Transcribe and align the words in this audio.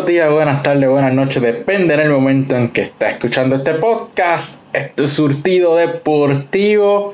buenos 0.00 0.14
días, 0.14 0.30
buenas 0.30 0.62
tardes, 0.62 0.88
buenas 0.88 1.12
noches, 1.12 1.42
depende 1.42 1.92
en 1.92 2.00
el 2.00 2.10
momento 2.10 2.56
en 2.56 2.70
que 2.70 2.80
está 2.80 3.10
escuchando 3.10 3.56
este 3.56 3.74
podcast, 3.74 4.62
este 4.72 5.06
surtido 5.06 5.76
deportivo 5.76 7.12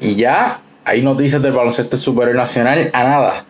y 0.00 0.14
ya 0.14 0.60
hay 0.82 1.02
noticias 1.02 1.42
del 1.42 1.52
baloncesto 1.52 1.98
superior 1.98 2.34
nacional 2.34 2.88
a 2.94 3.04
nada 3.04 3.44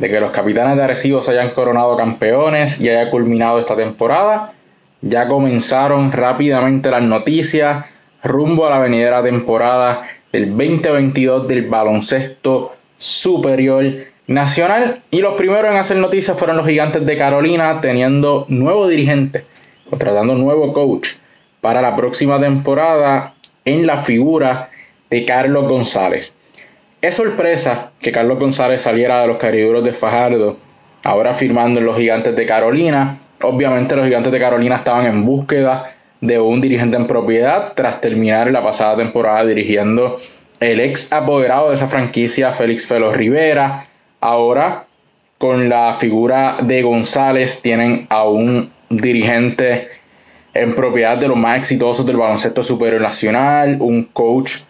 de 0.00 0.08
que 0.08 0.18
los 0.18 0.32
capitanes 0.32 0.76
de 0.76 0.82
Arecibo 0.82 1.22
se 1.22 1.30
hayan 1.30 1.50
coronado 1.50 1.96
campeones 1.96 2.80
y 2.80 2.88
haya 2.88 3.08
culminado 3.08 3.60
esta 3.60 3.76
temporada. 3.76 4.52
Ya 5.00 5.28
comenzaron 5.28 6.10
rápidamente 6.10 6.90
las 6.90 7.04
noticias 7.04 7.84
rumbo 8.24 8.66
a 8.66 8.70
la 8.70 8.80
venidera 8.80 9.22
temporada 9.22 10.08
del 10.32 10.48
2022 10.48 11.46
del 11.46 11.68
baloncesto 11.68 12.74
superior 12.96 13.84
nacional. 14.26 15.00
Y 15.10 15.20
los 15.20 15.34
primeros 15.34 15.70
en 15.70 15.76
hacer 15.76 15.96
noticias 15.96 16.38
fueron 16.38 16.56
los 16.56 16.66
gigantes 16.66 17.04
de 17.04 17.16
Carolina, 17.16 17.80
teniendo 17.80 18.46
nuevo 18.48 18.88
dirigente, 18.88 19.44
contratando 19.88 20.34
nuevo 20.34 20.72
coach 20.72 21.14
para 21.60 21.80
la 21.80 21.96
próxima 21.96 22.40
temporada 22.40 23.34
en 23.64 23.86
la 23.86 24.02
figura 24.02 24.70
de 25.10 25.24
Carlos 25.24 25.68
González. 25.68 26.34
Es 27.00 27.16
sorpresa 27.16 27.90
que 28.00 28.12
Carlos 28.12 28.38
González 28.38 28.82
saliera 28.82 29.20
de 29.20 29.28
los 29.28 29.36
cariduros 29.36 29.84
de 29.84 29.92
Fajardo, 29.92 30.56
ahora 31.02 31.34
firmando 31.34 31.80
en 31.80 31.86
los 31.86 31.96
gigantes 31.96 32.34
de 32.34 32.46
Carolina. 32.46 33.18
Obviamente 33.42 33.94
los 33.94 34.06
gigantes 34.06 34.32
de 34.32 34.40
Carolina 34.40 34.76
estaban 34.76 35.06
en 35.06 35.24
búsqueda 35.24 35.92
de 36.20 36.40
un 36.40 36.60
dirigente 36.60 36.96
en 36.96 37.06
propiedad 37.06 37.74
tras 37.74 38.00
terminar 38.00 38.50
la 38.50 38.62
pasada 38.62 38.96
temporada 38.96 39.44
dirigiendo 39.44 40.16
el 40.60 40.80
ex 40.80 41.12
apoderado 41.12 41.68
de 41.68 41.74
esa 41.74 41.88
franquicia, 41.88 42.52
Félix 42.52 42.86
Felo 42.86 43.12
Rivera. 43.12 43.86
Ahora, 44.24 44.86
con 45.36 45.68
la 45.68 45.92
figura 45.92 46.56
de 46.62 46.80
González, 46.80 47.60
tienen 47.60 48.06
a 48.08 48.26
un 48.26 48.70
dirigente 48.88 49.88
en 50.54 50.74
propiedad 50.74 51.18
de 51.18 51.28
los 51.28 51.36
más 51.36 51.58
exitosos 51.58 52.06
del 52.06 52.16
baloncesto 52.16 52.62
superior 52.62 53.02
nacional, 53.02 53.76
un 53.80 54.04
coach 54.04 54.60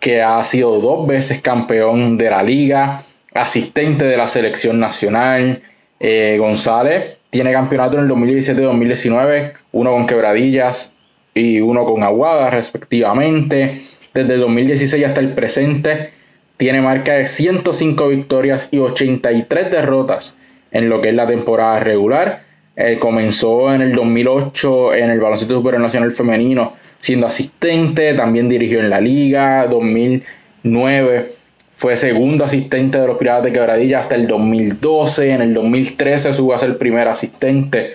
que 0.00 0.22
ha 0.22 0.42
sido 0.44 0.80
dos 0.80 1.06
veces 1.06 1.42
campeón 1.42 2.16
de 2.16 2.30
la 2.30 2.42
liga, 2.42 3.02
asistente 3.34 4.06
de 4.06 4.16
la 4.16 4.28
selección 4.28 4.80
nacional. 4.80 5.60
Eh, 6.00 6.38
González 6.38 7.18
tiene 7.28 7.52
campeonato 7.52 7.98
en 7.98 8.04
el 8.04 8.10
2017-2019, 8.12 9.52
uno 9.72 9.90
con 9.90 10.06
Quebradillas 10.06 10.94
y 11.34 11.60
uno 11.60 11.84
con 11.84 12.02
Aguada 12.02 12.48
respectivamente. 12.48 13.78
Desde 14.14 14.32
el 14.32 14.40
2016 14.40 15.04
hasta 15.04 15.20
el 15.20 15.34
presente 15.34 16.21
tiene 16.62 16.80
marca 16.80 17.14
de 17.14 17.26
105 17.26 18.06
victorias 18.06 18.68
y 18.70 18.78
83 18.78 19.72
derrotas 19.72 20.36
en 20.70 20.88
lo 20.88 21.00
que 21.00 21.08
es 21.08 21.14
la 21.16 21.26
temporada 21.26 21.80
regular. 21.80 22.44
Eh, 22.76 22.98
comenzó 23.00 23.74
en 23.74 23.82
el 23.82 23.96
2008 23.96 24.94
en 24.94 25.10
el 25.10 25.18
Baloncesto 25.18 25.54
Superior 25.54 25.82
Nacional 25.82 26.12
Femenino 26.12 26.74
siendo 27.00 27.26
asistente, 27.26 28.14
también 28.14 28.48
dirigió 28.48 28.78
en 28.78 28.90
la 28.90 29.00
liga, 29.00 29.66
2009 29.66 31.32
fue 31.74 31.96
segundo 31.96 32.44
asistente 32.44 33.00
de 33.00 33.08
los 33.08 33.18
Piratas 33.18 33.42
de 33.42 33.52
Quebradilla 33.52 33.98
hasta 33.98 34.14
el 34.14 34.28
2012, 34.28 35.32
en 35.32 35.42
el 35.42 35.54
2013 35.54 36.32
subo 36.32 36.54
a 36.54 36.60
ser 36.60 36.78
primer 36.78 37.08
asistente 37.08 37.94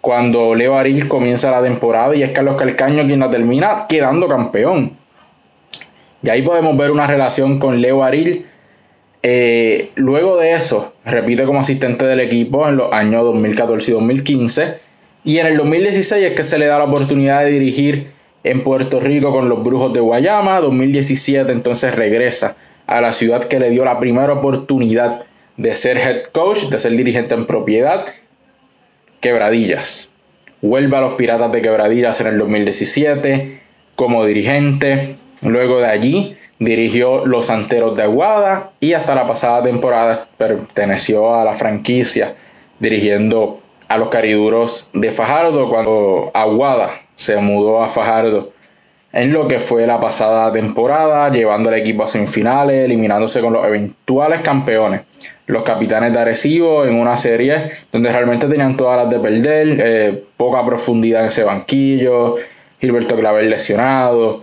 cuando 0.00 0.54
Leo 0.54 0.78
Aril 0.78 1.06
comienza 1.06 1.50
la 1.50 1.62
temporada 1.62 2.16
y 2.16 2.22
es 2.22 2.30
Carlos 2.30 2.56
Calcaño 2.56 3.06
quien 3.06 3.20
la 3.20 3.28
termina 3.28 3.84
quedando 3.86 4.26
campeón. 4.26 4.92
Y 6.22 6.30
ahí 6.30 6.42
podemos 6.42 6.76
ver 6.76 6.90
una 6.90 7.06
relación 7.06 7.58
con 7.58 7.80
Leo 7.80 8.02
Aril. 8.02 8.46
Eh, 9.22 9.90
luego 9.96 10.38
de 10.38 10.54
eso, 10.54 10.92
repite 11.04 11.44
como 11.44 11.60
asistente 11.60 12.06
del 12.06 12.20
equipo 12.20 12.68
en 12.68 12.76
los 12.76 12.92
años 12.92 13.22
2014 13.24 13.90
y 13.90 13.94
2015. 13.94 14.74
Y 15.24 15.38
en 15.38 15.46
el 15.46 15.56
2016 15.56 16.24
es 16.24 16.32
que 16.34 16.44
se 16.44 16.58
le 16.58 16.66
da 16.66 16.78
la 16.78 16.84
oportunidad 16.84 17.44
de 17.44 17.50
dirigir 17.50 18.06
en 18.44 18.62
Puerto 18.62 19.00
Rico 19.00 19.32
con 19.32 19.48
los 19.48 19.62
Brujos 19.62 19.92
de 19.92 20.00
Guayama. 20.00 20.60
2017 20.60 21.50
entonces 21.50 21.94
regresa 21.94 22.56
a 22.86 23.00
la 23.00 23.12
ciudad 23.12 23.44
que 23.44 23.58
le 23.58 23.70
dio 23.70 23.84
la 23.84 23.98
primera 23.98 24.32
oportunidad 24.32 25.24
de 25.56 25.74
ser 25.74 25.98
head 25.98 26.24
coach, 26.32 26.68
de 26.68 26.78
ser 26.78 26.92
dirigente 26.92 27.34
en 27.34 27.46
propiedad, 27.46 28.06
Quebradillas. 29.20 30.10
Vuelve 30.62 30.96
a 30.96 31.00
los 31.00 31.14
Piratas 31.14 31.50
de 31.50 31.62
Quebradillas 31.62 32.20
en 32.20 32.28
el 32.28 32.38
2017 32.38 33.60
como 33.96 34.24
dirigente. 34.24 35.16
Luego 35.42 35.78
de 35.78 35.86
allí 35.86 36.36
dirigió 36.58 37.26
los 37.26 37.46
Santeros 37.46 37.96
de 37.96 38.04
Aguada 38.04 38.70
y 38.80 38.94
hasta 38.94 39.14
la 39.14 39.26
pasada 39.26 39.62
temporada 39.62 40.26
perteneció 40.38 41.34
a 41.34 41.44
la 41.44 41.54
franquicia 41.54 42.34
dirigiendo 42.78 43.60
a 43.88 43.98
los 43.98 44.08
Cariduros 44.08 44.90
de 44.92 45.12
Fajardo 45.12 45.68
cuando 45.68 46.30
Aguada 46.34 47.00
se 47.14 47.36
mudó 47.36 47.82
a 47.82 47.88
Fajardo. 47.88 48.52
En 49.12 49.32
lo 49.32 49.48
que 49.48 49.60
fue 49.60 49.86
la 49.86 49.98
pasada 49.98 50.52
temporada, 50.52 51.30
llevando 51.30 51.70
al 51.70 51.76
equipo 51.76 52.02
a 52.02 52.08
semifinales, 52.08 52.84
eliminándose 52.84 53.40
con 53.40 53.52
los 53.52 53.64
eventuales 53.64 54.40
campeones, 54.40 55.02
los 55.46 55.62
capitanes 55.62 56.12
de 56.12 56.18
Arecibo, 56.18 56.84
en 56.84 56.94
una 57.00 57.16
serie 57.16 57.70
donde 57.90 58.12
realmente 58.12 58.46
tenían 58.46 58.76
todas 58.76 59.04
las 59.04 59.10
de 59.10 59.20
perder, 59.20 59.80
eh, 59.80 60.24
poca 60.36 60.66
profundidad 60.66 61.22
en 61.22 61.28
ese 61.28 61.44
banquillo, 61.44 62.36
Gilberto 62.78 63.16
Claver 63.16 63.46
lesionado, 63.46 64.42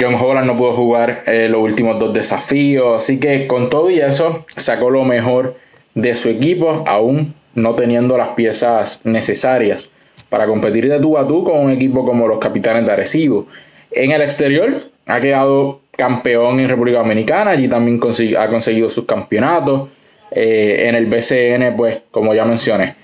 John 0.00 0.14
Holland 0.14 0.46
no 0.46 0.56
pudo 0.56 0.72
jugar 0.72 1.24
eh, 1.26 1.48
los 1.48 1.60
últimos 1.60 1.98
dos 1.98 2.14
desafíos, 2.14 2.96
así 3.02 3.18
que 3.18 3.46
con 3.46 3.68
todo 3.68 3.90
y 3.90 4.00
eso 4.00 4.44
sacó 4.56 4.90
lo 4.90 5.04
mejor 5.04 5.56
de 5.94 6.16
su 6.16 6.28
equipo, 6.28 6.84
aún 6.86 7.34
no 7.54 7.74
teniendo 7.74 8.16
las 8.16 8.28
piezas 8.28 9.00
necesarias 9.04 9.90
para 10.28 10.46
competir 10.46 10.88
de 10.88 11.00
tú 11.00 11.18
a 11.18 11.26
tú 11.26 11.44
con 11.44 11.58
un 11.58 11.70
equipo 11.70 12.04
como 12.04 12.28
los 12.28 12.38
Capitanes 12.38 12.86
de 12.86 12.92
Arecibo. 12.92 13.46
En 13.90 14.12
el 14.12 14.22
exterior 14.22 14.84
ha 15.06 15.20
quedado 15.20 15.80
campeón 15.90 16.60
en 16.60 16.68
República 16.68 16.98
Dominicana, 16.98 17.50
allí 17.50 17.68
también 17.68 18.00
ha 18.38 18.48
conseguido 18.48 18.88
sus 18.88 19.04
campeonatos. 19.04 19.88
Eh, 20.30 20.88
en 20.88 20.94
el 20.94 21.06
BCN, 21.06 21.76
pues, 21.76 21.98
como 22.10 22.32
ya 22.34 22.44
mencioné, 22.44 22.94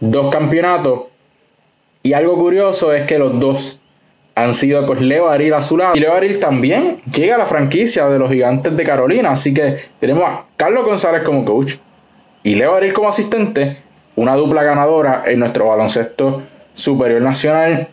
dos 0.00 0.32
campeonatos. 0.32 1.02
Y 2.02 2.12
algo 2.12 2.36
curioso 2.36 2.92
es 2.92 3.02
que 3.02 3.18
los 3.18 3.38
dos 3.38 3.78
han 4.34 4.54
sido 4.54 4.86
con 4.86 5.06
Leo 5.06 5.28
Aril 5.28 5.54
a 5.54 5.62
su 5.62 5.76
lado. 5.76 5.94
Y 5.96 6.00
Leo 6.00 6.14
Aril 6.14 6.38
también 6.40 6.98
llega 7.12 7.34
a 7.34 7.38
la 7.38 7.46
franquicia 7.46 8.08
de 8.08 8.18
los 8.18 8.30
gigantes 8.30 8.76
de 8.76 8.84
Carolina. 8.84 9.30
Así 9.30 9.52
que 9.52 9.78
tenemos 10.00 10.24
a 10.24 10.44
Carlos 10.56 10.84
González 10.84 11.22
como 11.22 11.44
coach 11.44 11.74
y 12.42 12.54
Leo 12.54 12.74
Aril 12.74 12.92
como 12.92 13.08
asistente. 13.08 13.78
Una 14.14 14.34
dupla 14.34 14.62
ganadora 14.62 15.24
en 15.26 15.38
nuestro 15.38 15.68
baloncesto 15.68 16.42
superior 16.74 17.22
nacional, 17.22 17.88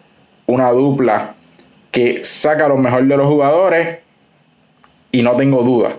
una 0.48 0.70
dupla 0.72 1.34
que 1.92 2.24
saca 2.24 2.68
lo 2.68 2.78
mejor 2.78 3.06
de 3.06 3.18
los 3.18 3.28
jugadores 3.28 4.00
y 5.12 5.22
no 5.22 5.36
tengo 5.38 5.64
duda 5.64 5.94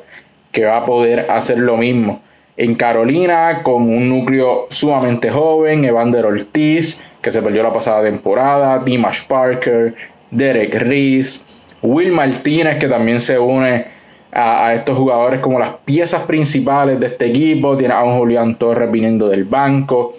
que 0.52 0.64
va 0.64 0.78
a 0.78 0.86
poder 0.86 1.30
hacer 1.30 1.58
lo 1.58 1.76
mismo 1.76 2.20
en 2.56 2.74
Carolina 2.74 3.62
con 3.62 3.84
un 3.84 4.10
núcleo 4.10 4.66
sumamente 4.68 5.30
joven, 5.30 5.84
Evander 5.84 6.26
Ortiz, 6.26 7.02
que 7.22 7.32
se 7.32 7.40
perdió 7.40 7.62
la 7.62 7.72
pasada 7.72 8.02
temporada, 8.02 8.78
Dimash 8.80 9.26
Parker, 9.26 9.94
Derek 10.30 10.74
Reese, 10.74 11.44
Will 11.82 12.12
Martínez, 12.12 12.78
que 12.78 12.88
también 12.88 13.20
se 13.20 13.38
une 13.38 13.86
a, 14.32 14.74
estos 14.74 14.96
jugadores 14.96 15.40
como 15.40 15.58
las 15.58 15.74
piezas 15.84 16.22
principales 16.22 17.00
de 17.00 17.06
este 17.06 17.26
equipo, 17.26 17.76
tiene 17.76 17.94
a 17.94 18.02
un 18.02 18.16
Julián 18.18 18.56
Torres 18.56 18.90
viniendo 18.90 19.28
del 19.28 19.44
banco, 19.44 20.14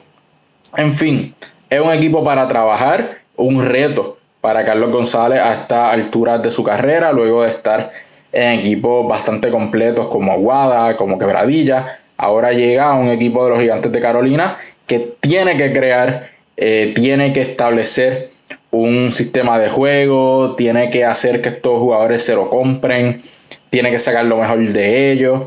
en 0.76 0.94
fin, 0.94 1.36
es 1.70 1.80
un 1.80 1.92
equipo 1.92 2.24
para 2.24 2.48
trabajar, 2.48 3.18
un 3.36 3.66
reto 3.66 4.18
para 4.40 4.66
Carlos 4.66 4.92
González 4.92 5.40
a 5.40 5.54
esta 5.54 5.92
altura 5.92 6.38
de 6.40 6.52
su 6.52 6.64
carrera, 6.64 7.12
luego 7.12 7.44
de 7.44 7.50
estar 7.50 7.92
en 8.32 8.60
equipos 8.60 9.08
bastante 9.08 9.52
completos 9.52 10.08
como 10.08 10.32
Aguada, 10.32 10.96
como 10.96 11.18
Quebradilla. 11.18 12.00
Ahora 12.18 12.54
llega 12.54 12.90
a 12.90 12.94
un 12.94 13.10
equipo 13.10 13.44
de 13.44 13.52
los 13.52 13.60
gigantes 13.60 13.92
de 13.92 14.00
Carolina 14.00 14.58
que 14.88 15.16
tiene 15.20 15.58
que 15.58 15.72
crear, 15.72 16.30
eh, 16.58 16.94
tiene 16.96 17.34
que 17.34 17.42
establecer 17.42 18.31
un 18.72 19.12
sistema 19.12 19.60
de 19.60 19.70
juego, 19.70 20.56
tiene 20.56 20.90
que 20.90 21.06
hacer 21.06 21.42
que 21.42 21.50
estos 21.50 21.80
jugadores 21.80 22.24
se 22.24 22.36
lo 22.36 22.50
compren, 22.50 23.22
tiene 23.70 23.92
que 23.92 24.00
sacar 24.00 24.26
lo 24.26 24.38
mejor 24.38 24.60
de 24.72 25.12
ellos, 25.12 25.44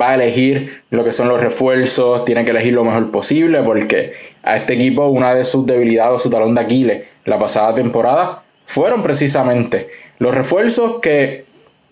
va 0.00 0.10
a 0.10 0.14
elegir 0.14 0.82
lo 0.90 1.04
que 1.04 1.12
son 1.12 1.28
los 1.28 1.40
refuerzos, 1.40 2.24
tiene 2.24 2.44
que 2.44 2.50
elegir 2.50 2.72
lo 2.72 2.84
mejor 2.84 3.10
posible 3.10 3.62
porque 3.62 4.14
a 4.42 4.56
este 4.56 4.74
equipo 4.74 5.06
una 5.06 5.34
de 5.34 5.44
sus 5.44 5.66
debilidades 5.66 6.14
o 6.14 6.18
su 6.18 6.30
talón 6.30 6.54
de 6.54 6.62
Aquiles 6.62 7.04
la 7.24 7.38
pasada 7.38 7.74
temporada 7.74 8.42
fueron 8.64 9.02
precisamente 9.02 9.88
los 10.18 10.34
refuerzos 10.34 11.00
que, 11.02 11.44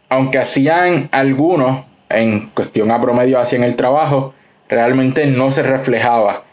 aunque 0.09 0.39
hacían 0.39 1.09
algunos 1.13 1.85
en 2.09 2.49
cuestión 2.51 2.91
a 2.91 3.01
promedio 3.01 3.39
hacían 3.39 3.65
el 3.65 3.77
trabajo, 3.77 4.35
realmente 4.69 5.27
no 5.27 5.51
se 5.51 5.63
reflejaba 5.63 6.44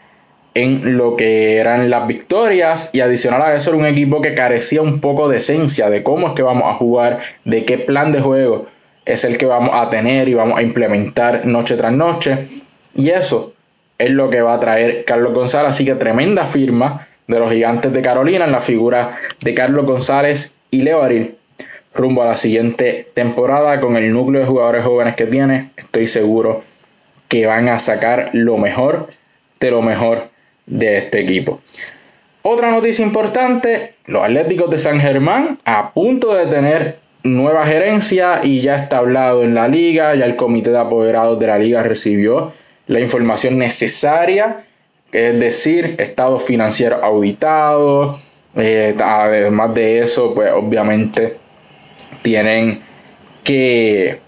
en 0.54 0.98
lo 0.98 1.16
que 1.16 1.56
eran 1.56 1.88
las 1.88 2.06
victorias 2.06 2.90
y 2.92 3.00
adicional 3.00 3.42
a 3.42 3.54
eso 3.54 3.70
era 3.70 3.78
un 3.78 3.86
equipo 3.86 4.20
que 4.20 4.34
carecía 4.34 4.82
un 4.82 5.00
poco 5.00 5.28
de 5.28 5.38
esencia 5.38 5.88
de 5.88 6.02
cómo 6.02 6.28
es 6.28 6.32
que 6.34 6.42
vamos 6.42 6.64
a 6.68 6.74
jugar, 6.74 7.20
de 7.44 7.64
qué 7.64 7.78
plan 7.78 8.12
de 8.12 8.20
juego 8.20 8.66
es 9.04 9.24
el 9.24 9.38
que 9.38 9.46
vamos 9.46 9.70
a 9.72 9.88
tener 9.90 10.28
y 10.28 10.34
vamos 10.34 10.58
a 10.58 10.62
implementar 10.62 11.46
noche 11.46 11.76
tras 11.76 11.92
noche 11.92 12.46
y 12.94 13.10
eso 13.10 13.54
es 13.98 14.10
lo 14.10 14.30
que 14.30 14.42
va 14.42 14.54
a 14.54 14.60
traer 14.60 15.04
Carlos 15.04 15.32
González. 15.32 15.70
Así 15.70 15.84
que 15.84 15.94
tremenda 15.94 16.46
firma 16.46 17.06
de 17.26 17.38
los 17.38 17.50
gigantes 17.50 17.92
de 17.92 18.02
Carolina 18.02 18.44
en 18.44 18.52
la 18.52 18.60
figura 18.60 19.16
de 19.40 19.54
Carlos 19.54 19.86
González 19.86 20.54
y 20.70 20.82
Leo 20.82 21.02
Aril 21.02 21.34
rumbo 21.94 22.22
a 22.22 22.26
la 22.26 22.36
siguiente 22.36 23.06
temporada 23.14 23.80
con 23.80 23.96
el 23.96 24.12
núcleo 24.12 24.40
de 24.40 24.46
jugadores 24.46 24.84
jóvenes 24.84 25.14
que 25.14 25.26
tiene. 25.26 25.70
Estoy 25.76 26.06
seguro 26.06 26.62
que 27.28 27.46
van 27.46 27.68
a 27.68 27.78
sacar 27.78 28.30
lo 28.32 28.58
mejor 28.58 29.08
de 29.60 29.70
lo 29.70 29.82
mejor 29.82 30.31
de 30.66 30.98
este 30.98 31.20
equipo. 31.20 31.60
Otra 32.42 32.70
noticia 32.70 33.04
importante, 33.04 33.94
los 34.06 34.24
Atléticos 34.24 34.70
de 34.70 34.78
San 34.78 35.00
Germán 35.00 35.58
a 35.64 35.90
punto 35.92 36.34
de 36.34 36.46
tener 36.46 36.96
nueva 37.22 37.66
gerencia 37.66 38.40
y 38.42 38.62
ya 38.62 38.76
está 38.76 38.98
hablado 38.98 39.44
en 39.44 39.54
la 39.54 39.68
liga, 39.68 40.14
ya 40.14 40.24
el 40.24 40.36
comité 40.36 40.70
de 40.70 40.78
apoderados 40.78 41.38
de 41.38 41.46
la 41.46 41.58
liga 41.58 41.82
recibió 41.82 42.52
la 42.88 43.00
información 43.00 43.58
necesaria, 43.58 44.64
es 45.12 45.38
decir, 45.38 45.94
estado 45.98 46.40
financiero 46.40 47.02
auditado, 47.04 48.18
eh, 48.56 48.94
además 48.98 49.74
de 49.74 50.00
eso, 50.00 50.34
pues 50.34 50.50
obviamente 50.52 51.36
tienen 52.22 52.80
que 53.44 54.18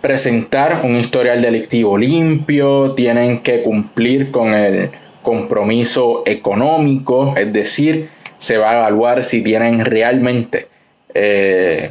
presentar 0.00 0.80
un 0.84 0.96
historial 0.96 1.42
delictivo 1.42 1.96
limpio, 1.96 2.92
tienen 2.92 3.40
que 3.40 3.62
cumplir 3.62 4.30
con 4.30 4.52
el 4.54 4.90
compromiso 5.22 6.22
económico, 6.26 7.34
es 7.36 7.52
decir, 7.52 8.08
se 8.38 8.58
va 8.58 8.70
a 8.70 8.78
evaluar 8.78 9.24
si 9.24 9.42
tienen 9.42 9.84
realmente 9.84 10.68
eh, 11.14 11.90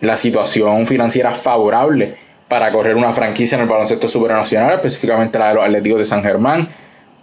la 0.00 0.16
situación 0.16 0.86
financiera 0.86 1.32
favorable 1.32 2.14
para 2.48 2.72
correr 2.72 2.96
una 2.96 3.12
franquicia 3.12 3.56
en 3.56 3.62
el 3.62 3.68
baloncesto 3.68 4.08
supernacional, 4.08 4.74
específicamente 4.74 5.38
la 5.38 5.48
de 5.48 5.54
los 5.54 5.64
Atléticos 5.64 5.98
de 5.98 6.06
San 6.06 6.22
Germán, 6.22 6.68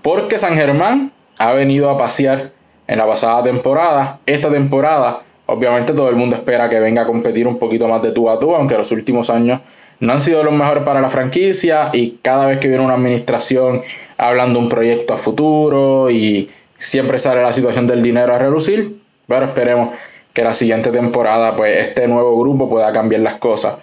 porque 0.01 0.39
San 0.39 0.55
Germán 0.55 1.11
ha 1.37 1.53
venido 1.53 1.89
a 1.89 1.97
pasear 1.97 2.51
en 2.87 2.97
la 2.97 3.07
pasada 3.07 3.43
temporada. 3.43 4.19
Esta 4.25 4.51
temporada, 4.51 5.21
obviamente 5.45 5.93
todo 5.93 6.09
el 6.09 6.15
mundo 6.15 6.35
espera 6.35 6.69
que 6.69 6.79
venga 6.79 7.03
a 7.03 7.05
competir 7.05 7.47
un 7.47 7.57
poquito 7.57 7.87
más 7.87 8.01
de 8.01 8.11
tú 8.11 8.29
a 8.29 8.39
tú, 8.39 8.55
aunque 8.55 8.77
los 8.77 8.91
últimos 8.91 9.29
años 9.29 9.61
no 10.01 10.13
han 10.13 10.19
sido 10.19 10.43
los 10.43 10.53
mejores 10.53 10.83
para 10.83 10.99
la 10.99 11.09
franquicia 11.09 11.91
y 11.93 12.17
cada 12.21 12.47
vez 12.47 12.59
que 12.59 12.67
viene 12.67 12.83
una 12.83 12.95
administración 12.95 13.83
hablando 14.17 14.59
un 14.59 14.67
proyecto 14.67 15.13
a 15.13 15.17
futuro 15.17 16.09
y 16.09 16.49
siempre 16.77 17.19
sale 17.19 17.43
la 17.43 17.53
situación 17.53 17.85
del 17.85 18.01
dinero 18.01 18.33
a 18.33 18.39
relucir, 18.39 18.97
pero 19.27 19.45
esperemos 19.45 19.93
que 20.33 20.43
la 20.43 20.55
siguiente 20.55 20.89
temporada 20.89 21.55
pues 21.55 21.77
este 21.77 22.07
nuevo 22.07 22.37
grupo 22.39 22.67
pueda 22.67 22.91
cambiar 22.91 23.21
las 23.21 23.35
cosas 23.35 23.75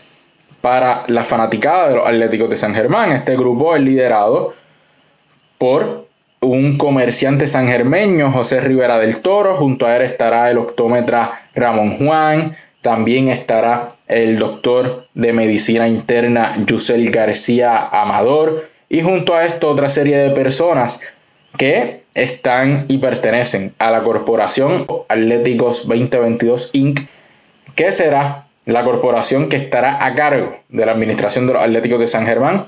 para 0.61 1.05
la 1.07 1.23
fanaticada 1.23 1.89
de 1.89 1.97
los 1.97 2.09
Atléticos 2.09 2.51
de 2.51 2.57
San 2.57 2.75
Germán. 2.75 3.13
Este 3.13 3.37
grupo 3.37 3.77
es 3.77 3.83
liderado 3.83 4.55
por 5.57 6.09
un 6.41 6.79
comerciante 6.79 7.47
sangermeño, 7.47 8.33
José 8.33 8.61
Rivera 8.61 8.99
del 8.99 9.21
Toro, 9.21 9.57
junto 9.57 9.87
a 9.87 9.97
él 9.97 10.03
estará 10.03 10.51
el 10.51 10.59
optómetra 10.59 11.43
Ramón 11.55 11.97
Juan, 11.97 12.57
también 12.83 13.29
estará 13.29 13.91
el 14.09 14.39
doctor 14.39 15.07
de 15.15 15.33
medicina 15.33 15.87
interna 15.87 16.57
Yusel 16.67 17.11
García 17.11 17.89
Amador 17.89 18.65
y 18.89 19.03
junto 19.03 19.35
a 19.35 19.45
esto 19.45 19.71
otra 19.71 19.91
serie 19.91 20.17
de 20.17 20.31
personas 20.31 21.01
que 21.57 22.01
están 22.15 22.87
y 22.89 22.99
pertenecen 22.99 23.75
a 23.79 23.91
la 23.91 24.03
corporación 24.03 24.79
Atléticos 25.09 25.87
2022 25.87 26.71
Inc., 26.73 27.01
que 27.75 27.93
será 27.93 28.47
la 28.65 28.83
corporación 28.85 29.49
que 29.49 29.57
estará 29.57 30.05
a 30.05 30.15
cargo 30.15 30.57
de 30.69 30.85
la 30.85 30.93
administración 30.93 31.47
de 31.47 31.55
los 31.55 31.63
Atléticos 31.63 32.01
de 32.01 32.07
San 32.07 32.27
Germán 32.27 32.67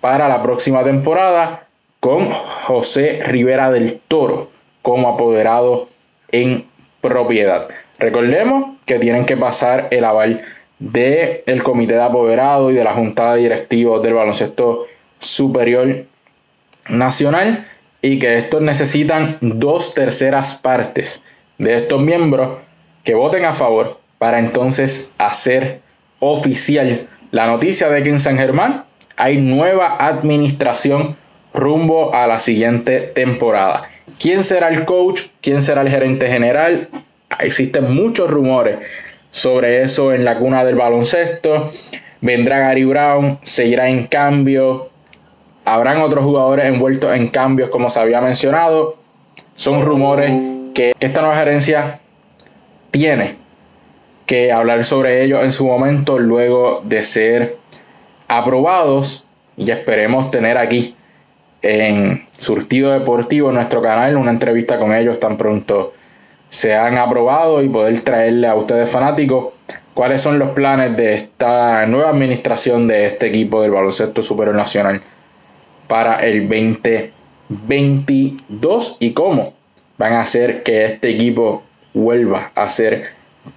para 0.00 0.28
la 0.28 0.42
próxima 0.42 0.84
temporada 0.84 1.64
con 2.00 2.30
José 2.30 3.22
Rivera 3.24 3.70
del 3.70 4.00
Toro 4.08 4.50
como 4.82 5.08
apoderado 5.08 5.88
en 6.32 6.64
propiedad. 7.00 7.68
Recordemos 7.98 8.78
que 8.84 8.98
tienen 8.98 9.24
que 9.24 9.36
pasar 9.36 9.88
el 9.90 10.04
aval 10.04 10.42
del 10.82 11.42
el 11.46 11.62
comité 11.62 11.94
de 11.94 12.02
apoderados 12.02 12.72
y 12.72 12.74
de 12.74 12.82
la 12.82 12.94
junta 12.94 13.34
de 13.34 13.42
directivos 13.42 14.02
del 14.02 14.14
baloncesto 14.14 14.86
superior 15.20 16.04
nacional 16.88 17.64
y 18.00 18.18
que 18.18 18.36
estos 18.38 18.60
necesitan 18.62 19.38
dos 19.40 19.94
terceras 19.94 20.56
partes 20.56 21.22
de 21.58 21.76
estos 21.76 22.02
miembros 22.02 22.58
que 23.04 23.14
voten 23.14 23.44
a 23.44 23.52
favor 23.52 24.00
para 24.18 24.40
entonces 24.40 25.12
hacer 25.18 25.78
oficial 26.18 27.06
la 27.30 27.46
noticia 27.46 27.88
de 27.88 28.02
que 28.02 28.10
en 28.10 28.18
San 28.18 28.36
Germán 28.36 28.82
hay 29.16 29.40
nueva 29.40 29.96
administración 30.04 31.16
rumbo 31.54 32.12
a 32.12 32.26
la 32.26 32.40
siguiente 32.40 33.02
temporada. 33.02 33.88
¿Quién 34.20 34.42
será 34.42 34.68
el 34.68 34.84
coach? 34.84 35.26
¿Quién 35.40 35.62
será 35.62 35.82
el 35.82 35.90
gerente 35.90 36.26
general? 36.26 36.88
Existen 37.38 37.94
muchos 37.94 38.28
rumores 38.28 38.78
sobre 39.32 39.82
eso 39.82 40.12
en 40.12 40.24
la 40.24 40.38
cuna 40.38 40.64
del 40.64 40.76
baloncesto. 40.76 41.72
Vendrá 42.20 42.60
Gary 42.60 42.84
Brown, 42.84 43.38
seguirá 43.42 43.88
en 43.88 44.06
cambio. 44.06 44.90
Habrán 45.64 46.02
otros 46.02 46.22
jugadores 46.22 46.66
envueltos 46.66 47.16
en 47.16 47.28
cambios, 47.28 47.70
como 47.70 47.90
se 47.90 47.98
había 47.98 48.20
mencionado. 48.20 48.96
Son 49.56 49.82
rumores 49.82 50.32
que 50.74 50.92
esta 51.00 51.22
nueva 51.22 51.36
gerencia 51.36 51.98
tiene 52.90 53.36
que 54.26 54.52
hablar 54.52 54.84
sobre 54.84 55.24
ellos 55.24 55.42
en 55.42 55.50
su 55.50 55.66
momento 55.66 56.18
luego 56.18 56.82
de 56.84 57.02
ser 57.02 57.56
aprobados 58.28 59.24
y 59.56 59.70
esperemos 59.70 60.30
tener 60.30 60.58
aquí 60.58 60.94
en 61.62 62.26
Surtido 62.36 62.92
Deportivo 62.92 63.48
en 63.48 63.56
nuestro 63.56 63.80
canal 63.80 64.16
una 64.16 64.30
entrevista 64.30 64.78
con 64.78 64.94
ellos 64.94 65.18
tan 65.20 65.36
pronto 65.36 65.94
se 66.52 66.74
han 66.74 66.98
aprobado 66.98 67.62
y 67.62 67.68
poder 67.70 68.00
traerle 68.00 68.46
a 68.46 68.54
ustedes 68.54 68.90
fanáticos 68.90 69.54
cuáles 69.94 70.20
son 70.20 70.38
los 70.38 70.50
planes 70.50 70.94
de 70.98 71.14
esta 71.14 71.86
nueva 71.86 72.10
administración 72.10 72.86
de 72.86 73.06
este 73.06 73.28
equipo 73.28 73.62
del 73.62 73.70
baloncesto 73.70 74.22
superior 74.22 74.54
nacional 74.54 75.00
para 75.88 76.16
el 76.16 76.46
2022 76.46 78.98
y 79.00 79.12
cómo 79.12 79.54
van 79.96 80.12
a 80.12 80.20
hacer 80.20 80.62
que 80.62 80.84
este 80.84 81.08
equipo 81.08 81.62
vuelva 81.94 82.50
a 82.54 82.68
ser 82.68 83.06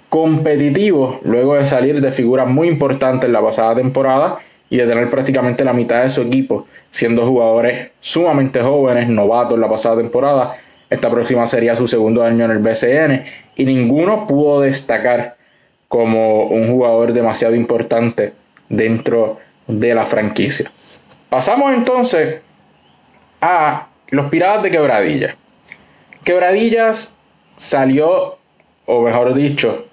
competitivo 0.08 1.20
luego 1.26 1.56
de 1.56 1.66
salir 1.66 2.00
de 2.00 2.14
figuras 2.14 2.48
muy 2.48 2.70
importantes 2.70 3.28
en 3.28 3.34
la 3.34 3.42
pasada 3.42 3.76
temporada 3.76 4.38
y 4.70 4.78
de 4.78 4.88
tener 4.88 5.10
prácticamente 5.10 5.66
la 5.66 5.74
mitad 5.74 6.02
de 6.02 6.08
su 6.08 6.22
equipo 6.22 6.66
siendo 6.92 7.28
jugadores 7.28 7.90
sumamente 8.00 8.62
jóvenes, 8.62 9.10
novatos 9.10 9.60
la 9.60 9.68
pasada 9.68 9.98
temporada. 9.98 10.56
Esta 10.90 11.10
próxima 11.10 11.48
sería 11.48 11.76
su 11.76 11.88
segundo 11.88 12.24
año 12.24 12.46
en 12.46 12.52
el 12.52 12.60
BCN 12.60 13.26
y 13.56 13.66
ninguno 13.66 14.28
pudo 14.28 14.62
destacar 14.62 15.36
como 15.88 16.44
un 16.46 16.68
jugador 16.68 17.14
demasiado 17.14 17.56
importante 17.56 18.34
dentro 18.70 19.40
de 19.68 19.96
la 19.96 20.06
franquicia. 20.06 20.72
Pasamos 21.30 21.74
entonces 21.74 22.42
a 23.42 23.88
los 24.10 24.30
Piratas 24.30 24.64
de 24.64 24.72
Quebradillas. 24.72 25.36
Quebradillas 26.24 27.16
salió, 27.58 28.38
o 28.86 29.02
mejor 29.02 29.34
dicho, 29.34 29.86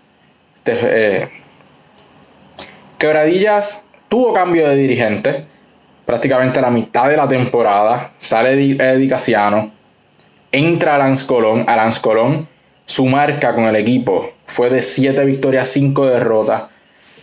eh, 0.66 1.28
Quebradillas 2.98 3.84
tuvo 4.08 4.32
cambio 4.32 4.68
de 4.68 4.76
dirigente 4.76 5.44
prácticamente 6.04 6.58
a 6.58 6.62
la 6.62 6.70
mitad 6.70 7.08
de 7.08 7.16
la 7.16 7.28
temporada. 7.28 8.10
Sale 8.18 8.52
Eddie 8.52 9.08
entra 10.52 10.98
Lance 10.98 11.26
Colón. 11.26 11.64
Lance 11.66 12.00
Colón, 12.00 12.46
su 12.84 13.06
marca 13.06 13.54
con 13.54 13.64
el 13.64 13.76
equipo 13.76 14.30
fue 14.46 14.68
de 14.70 14.82
7 14.82 15.24
victorias, 15.24 15.68
5 15.70 16.06
derrotas. 16.06 16.64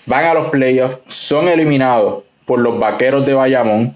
Van 0.07 0.25
a 0.25 0.33
los 0.33 0.49
playoffs, 0.49 0.99
son 1.07 1.47
eliminados 1.47 2.23
por 2.45 2.59
los 2.59 2.79
vaqueros 2.79 3.25
de 3.25 3.35
Bayamón 3.35 3.95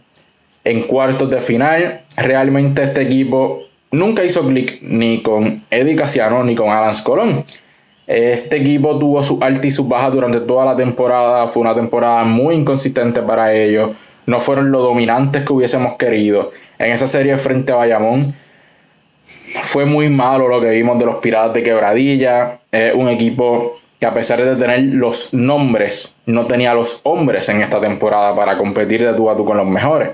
en 0.63 0.83
cuartos 0.83 1.29
de 1.31 1.41
final. 1.41 2.01
Realmente 2.15 2.83
este 2.83 3.01
equipo 3.01 3.63
nunca 3.91 4.23
hizo 4.23 4.47
clic 4.47 4.79
ni 4.83 5.23
con 5.23 5.63
Eddie 5.71 5.95
Casiano 5.95 6.43
ni 6.43 6.53
con 6.55 6.67
Lance 6.67 7.03
Colón. 7.03 7.43
Este 8.05 8.57
equipo 8.57 8.99
tuvo 8.99 9.23
su 9.23 9.39
alta 9.41 9.65
y 9.65 9.71
su 9.71 9.87
baja 9.87 10.11
durante 10.11 10.41
toda 10.41 10.65
la 10.65 10.75
temporada. 10.75 11.47
Fue 11.47 11.61
una 11.61 11.73
temporada 11.73 12.23
muy 12.25 12.53
inconsistente 12.53 13.21
para 13.21 13.53
ellos. 13.53 13.91
No 14.25 14.39
fueron 14.39 14.71
lo 14.71 14.81
dominantes 14.81 15.43
que 15.43 15.53
hubiésemos 15.53 15.97
querido. 15.97 16.51
En 16.77 16.91
esa 16.91 17.07
serie 17.07 17.37
frente 17.37 17.71
a 17.71 17.77
Bayamón 17.77 18.35
fue 19.61 19.85
muy 19.85 20.09
malo 20.09 20.47
lo 20.47 20.59
que 20.61 20.69
vimos 20.69 20.97
de 20.99 21.05
los 21.05 21.17
Piratas 21.17 21.53
de 21.53 21.63
Quebradilla. 21.63 22.59
Es 22.71 22.93
un 22.93 23.07
equipo 23.09 23.77
que 23.99 24.05
a 24.05 24.13
pesar 24.13 24.43
de 24.43 24.55
tener 24.55 24.81
los 24.81 25.33
nombres, 25.33 26.15
no 26.25 26.45
tenía 26.45 26.73
los 26.73 27.01
hombres 27.03 27.47
en 27.49 27.61
esta 27.61 27.79
temporada 27.79 28.35
para 28.35 28.57
competir 28.57 29.05
de 29.05 29.13
tú 29.13 29.29
a 29.29 29.37
tú 29.37 29.45
con 29.45 29.57
los 29.57 29.67
mejores. 29.67 30.09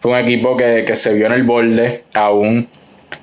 Fue 0.00 0.12
un 0.12 0.18
equipo 0.18 0.56
que, 0.56 0.84
que 0.86 0.96
se 0.96 1.14
vio 1.14 1.26
en 1.26 1.32
el 1.32 1.44
borde 1.44 2.04
aún 2.12 2.66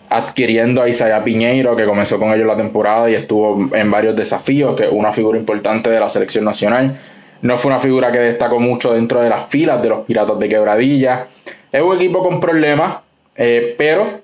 adquiriendo 0.09 0.81
a 0.81 0.89
Isaiah 0.89 1.23
Piñeiro, 1.23 1.75
que 1.75 1.85
comenzó 1.85 2.17
con 2.17 2.33
ellos 2.33 2.47
la 2.47 2.55
temporada 2.57 3.09
y 3.09 3.15
estuvo 3.15 3.69
en 3.75 3.91
varios 3.91 4.15
desafíos, 4.15 4.75
que 4.75 4.85
es 4.85 4.91
una 4.91 5.13
figura 5.13 5.37
importante 5.37 5.91
de 5.91 5.99
la 5.99 6.09
selección 6.09 6.45
nacional. 6.45 6.97
No 7.41 7.57
fue 7.57 7.71
una 7.71 7.79
figura 7.79 8.11
que 8.11 8.19
destacó 8.19 8.59
mucho 8.59 8.93
dentro 8.93 9.21
de 9.21 9.29
las 9.29 9.45
filas 9.45 9.81
de 9.83 9.89
los 9.89 10.05
Piratas 10.05 10.39
de 10.39 10.49
Quebradilla. 10.49 11.25
Es 11.71 11.81
un 11.81 11.95
equipo 11.95 12.23
con 12.23 12.39
problemas, 12.39 12.99
Eh, 13.41 13.75
pero 13.77 14.19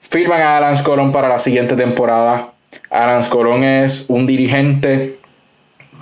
firman 0.00 0.42
a 0.42 0.56
Alan 0.56 0.82
Colón 0.82 1.12
para 1.12 1.28
la 1.28 1.38
siguiente 1.38 1.76
temporada. 1.76 2.48
Alan 2.90 3.24
Colón 3.24 3.64
es 3.64 4.06
un 4.08 4.26
dirigente 4.26 5.16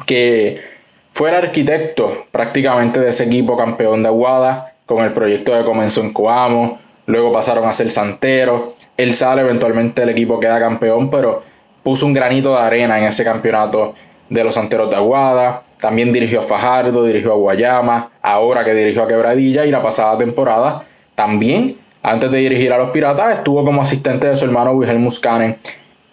que 0.07 0.61
fue 1.13 1.31
el 1.31 1.37
arquitecto 1.37 2.27
prácticamente 2.31 3.01
de 3.01 3.11
ese 3.11 3.25
equipo 3.25 3.57
campeón 3.57 4.03
de 4.03 4.09
Aguada 4.09 4.73
con 4.87 5.05
el 5.05 5.13
proyecto 5.13 5.53
que 5.53 5.65
comenzó 5.65 6.01
en 6.01 6.13
Coamo, 6.13 6.79
luego 7.07 7.33
pasaron 7.33 7.69
a 7.69 7.75
ser 7.75 7.91
Santero, 7.91 8.75
él 8.97 9.13
sale, 9.13 9.43
eventualmente 9.43 10.03
el 10.03 10.09
equipo 10.09 10.41
queda 10.41 10.59
campeón, 10.59 11.11
pero 11.11 11.43
puso 11.83 12.07
un 12.07 12.15
granito 12.15 12.53
de 12.53 12.61
arena 12.61 12.99
en 12.99 13.05
ese 13.05 13.25
campeonato 13.25 13.95
de 14.31 14.45
los 14.45 14.55
Santeros 14.55 14.91
de 14.91 14.97
Aguada, 14.97 15.63
también 15.81 16.13
dirigió 16.13 16.41
a 16.41 16.43
Fajardo, 16.43 17.05
dirigió 17.05 17.33
a 17.33 17.37
Guayama, 17.37 18.11
ahora 18.23 18.65
que 18.65 18.75
dirigió 18.75 19.03
a 19.03 19.09
Quebradilla 19.09 19.67
y 19.67 19.71
la 19.71 19.83
pasada 19.83 20.17
temporada 20.19 20.85
también, 21.15 21.77
antes 22.09 22.31
de 22.31 22.39
dirigir 22.39 22.73
a 22.73 22.79
los 22.79 22.91
Piratas, 22.91 23.39
estuvo 23.39 23.65
como 23.65 23.83
asistente 23.83 24.29
de 24.29 24.37
su 24.37 24.47
hermano 24.47 24.73
Wilhelm 24.73 25.03
Muscanen 25.03 25.57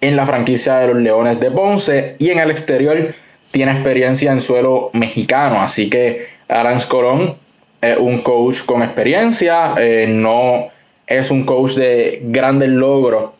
en 0.02 0.16
la 0.16 0.26
franquicia 0.26 0.80
de 0.80 0.88
los 0.90 0.98
Leones 0.98 1.40
de 1.40 1.52
Ponce 1.52 2.16
y 2.20 2.32
en 2.32 2.40
el 2.40 2.52
exterior 2.52 3.14
tiene 3.52 3.72
experiencia 3.72 4.32
en 4.32 4.42
suelo 4.42 4.90
mexicano, 4.92 5.62
así 5.62 5.90
que 5.90 6.28
Alan 6.50 6.80
Colón 6.90 7.36
es 7.82 7.98
un 7.98 8.20
coach 8.20 8.66
con 8.66 8.84
experiencia, 8.84 9.74
eh, 9.78 10.08
no 10.10 10.68
es 11.08 11.32
un 11.32 11.46
coach 11.46 11.76
de 11.76 12.20
grandes 12.24 12.70
logros 12.70 13.32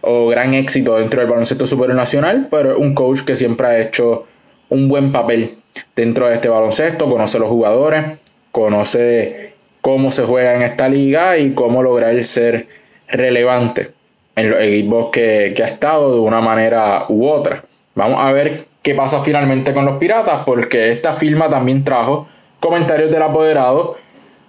o 0.00 0.28
gran 0.28 0.54
éxito 0.54 0.96
dentro 0.96 1.20
del 1.20 1.28
baloncesto 1.28 1.66
superior 1.66 1.96
nacional, 1.96 2.48
pero 2.50 2.72
es 2.72 2.78
un 2.78 2.94
coach 2.94 3.20
que 3.20 3.36
siempre 3.36 3.66
ha 3.66 3.78
hecho 3.80 4.26
un 4.70 4.88
buen 4.88 5.12
papel 5.12 5.56
dentro 5.94 6.26
de 6.26 6.36
este 6.36 6.48
baloncesto, 6.48 7.10
conoce 7.10 7.36
a 7.36 7.40
los 7.40 7.50
jugadores, 7.50 8.18
conoce 8.50 9.47
cómo 9.88 10.10
se 10.10 10.24
juega 10.24 10.54
en 10.54 10.60
esta 10.60 10.86
liga 10.86 11.38
y 11.38 11.54
cómo 11.54 11.82
lograr 11.82 12.22
ser 12.22 12.66
relevante 13.06 13.90
en 14.36 14.50
los 14.50 14.60
equipos 14.60 15.08
que, 15.10 15.54
ha 15.62 15.66
estado 15.66 16.12
de 16.12 16.20
una 16.20 16.42
manera 16.42 17.06
u 17.08 17.26
otra. 17.26 17.64
Vamos 17.94 18.20
a 18.20 18.30
ver 18.32 18.66
qué 18.82 18.94
pasa 18.94 19.24
finalmente 19.24 19.72
con 19.72 19.86
los 19.86 19.96
piratas, 19.96 20.42
porque 20.44 20.90
esta 20.90 21.14
firma 21.14 21.48
también 21.48 21.84
trajo 21.84 22.28
comentarios 22.60 23.10
del 23.10 23.22
apoderado 23.22 23.96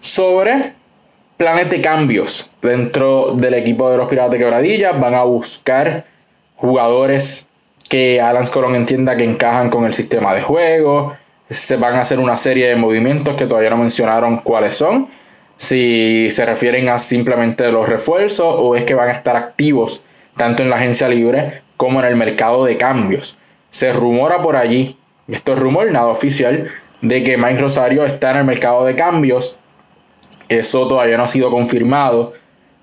sobre 0.01 0.73
planes 1.37 1.69
de 1.69 1.79
cambios 1.79 2.49
dentro 2.61 3.31
del 3.33 3.53
equipo 3.53 3.89
de 3.89 3.95
los 3.95 4.09
Piratas 4.09 4.31
de 4.31 4.39
Quebradillas. 4.39 4.99
Van 4.99 5.15
a 5.15 5.23
buscar 5.23 6.03
jugadores 6.57 7.47
que 7.87 8.19
Alan 8.19 8.47
Colón 8.47 8.75
entienda 8.75 9.15
que 9.15 9.23
encajan 9.23 9.69
con 9.69 9.85
el 9.85 9.93
sistema 9.93 10.33
de 10.35 10.41
juego. 10.41 11.13
Se 11.49 11.77
van 11.77 11.95
a 11.95 12.01
hacer 12.01 12.19
una 12.19 12.35
serie 12.35 12.67
de 12.67 12.75
movimientos 12.75 13.37
que 13.37 13.45
todavía 13.45 13.69
no 13.69 13.77
mencionaron 13.77 14.39
cuáles 14.39 14.75
son. 14.75 15.07
Si 15.59 16.31
se 16.31 16.45
refieren 16.45 16.87
a 16.87 16.99
simplemente 16.99 17.69
los 17.69 17.89
refuerzos 17.89 18.55
o 18.57 18.77
es 18.77 18.85
que 18.85 18.95
van 18.95 19.09
a 19.09 19.11
estar 19.11 19.35
activos 19.35 20.03
tanto 20.37 20.63
en 20.63 20.69
la 20.69 20.77
agencia 20.77 21.09
libre 21.09 21.61
como 21.75 21.99
en 21.99 22.05
el 22.05 22.15
mercado 22.15 22.63
de 22.63 22.77
cambios. 22.77 23.37
Se 23.69 23.91
rumora 23.91 24.41
por 24.41 24.55
allí, 24.55 24.95
esto 25.27 25.51
es 25.51 25.59
rumor, 25.59 25.91
nada 25.91 26.07
oficial, 26.07 26.71
de 27.01 27.23
que 27.25 27.35
Mike 27.35 27.59
Rosario 27.59 28.05
está 28.05 28.31
en 28.31 28.37
el 28.37 28.43
mercado 28.45 28.85
de 28.85 28.95
cambios. 28.95 29.59
Eso 30.47 30.87
todavía 30.87 31.17
no 31.17 31.23
ha 31.23 31.27
sido 31.27 31.51
confirmado 31.51 32.31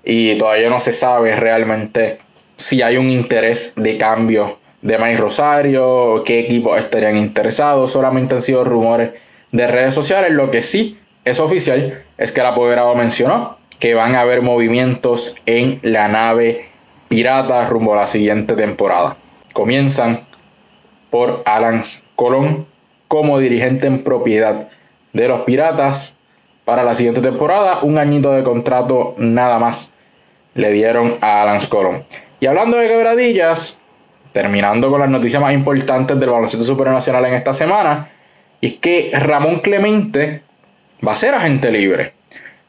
y 0.03 0.37
todavía 0.37 0.69
no 0.69 0.79
se 0.79 0.93
sabe 0.93 1.35
realmente 1.35 2.19
si 2.57 2.83
hay 2.83 2.97
un 2.97 3.09
interés 3.09 3.73
de 3.75 3.97
cambio 3.97 4.59
de 4.83 4.99
Mike 4.99 5.17
Rosario, 5.17 6.21
qué 6.23 6.41
equipos 6.41 6.77
estarían 6.77 7.17
interesados. 7.17 7.91
Solamente 7.91 8.35
han 8.35 8.43
sido 8.43 8.63
rumores 8.63 9.13
de 9.51 9.65
redes 9.65 9.95
sociales. 9.95 10.31
Lo 10.31 10.51
que 10.51 10.61
sí 10.61 10.99
es 11.29 11.39
oficial 11.39 12.01
es 12.17 12.31
que 12.31 12.41
el 12.41 12.47
apoderado 12.47 12.95
mencionó 12.95 13.57
que 13.79 13.93
van 13.93 14.15
a 14.15 14.21
haber 14.21 14.41
movimientos 14.41 15.35
en 15.45 15.79
la 15.83 16.07
nave 16.07 16.65
pirata 17.07 17.67
rumbo 17.69 17.93
a 17.93 17.97
la 17.97 18.07
siguiente 18.07 18.55
temporada. 18.55 19.17
Comienzan 19.53 20.21
por 21.09 21.43
Alan 21.45 21.83
Colón 22.15 22.65
como 23.07 23.39
dirigente 23.39 23.87
en 23.87 24.03
propiedad 24.03 24.67
de 25.13 25.27
los 25.27 25.41
Piratas 25.41 26.15
para 26.65 26.83
la 26.83 26.95
siguiente 26.95 27.21
temporada. 27.21 27.79
Un 27.81 27.97
añito 27.97 28.31
de 28.31 28.43
contrato 28.43 29.15
nada 29.17 29.59
más 29.59 29.93
le 30.53 30.71
dieron 30.71 31.17
a 31.21 31.43
Alan 31.43 31.65
Colón. 31.67 32.03
Y 32.39 32.45
hablando 32.45 32.77
de 32.77 32.87
quebradillas, 32.87 33.77
terminando 34.33 34.89
con 34.89 34.99
las 34.99 35.09
noticias 35.09 35.41
más 35.41 35.53
importantes 35.53 36.19
del 36.19 36.29
baloncesto 36.29 36.65
supernacional 36.65 37.25
en 37.25 37.35
esta 37.35 37.53
semana, 37.53 38.09
es 38.61 38.73
que 38.73 39.11
Ramón 39.13 39.59
Clemente 39.59 40.41
va 41.05 41.13
a 41.13 41.15
ser 41.15 41.33
agente 41.33 41.71
libre. 41.71 42.13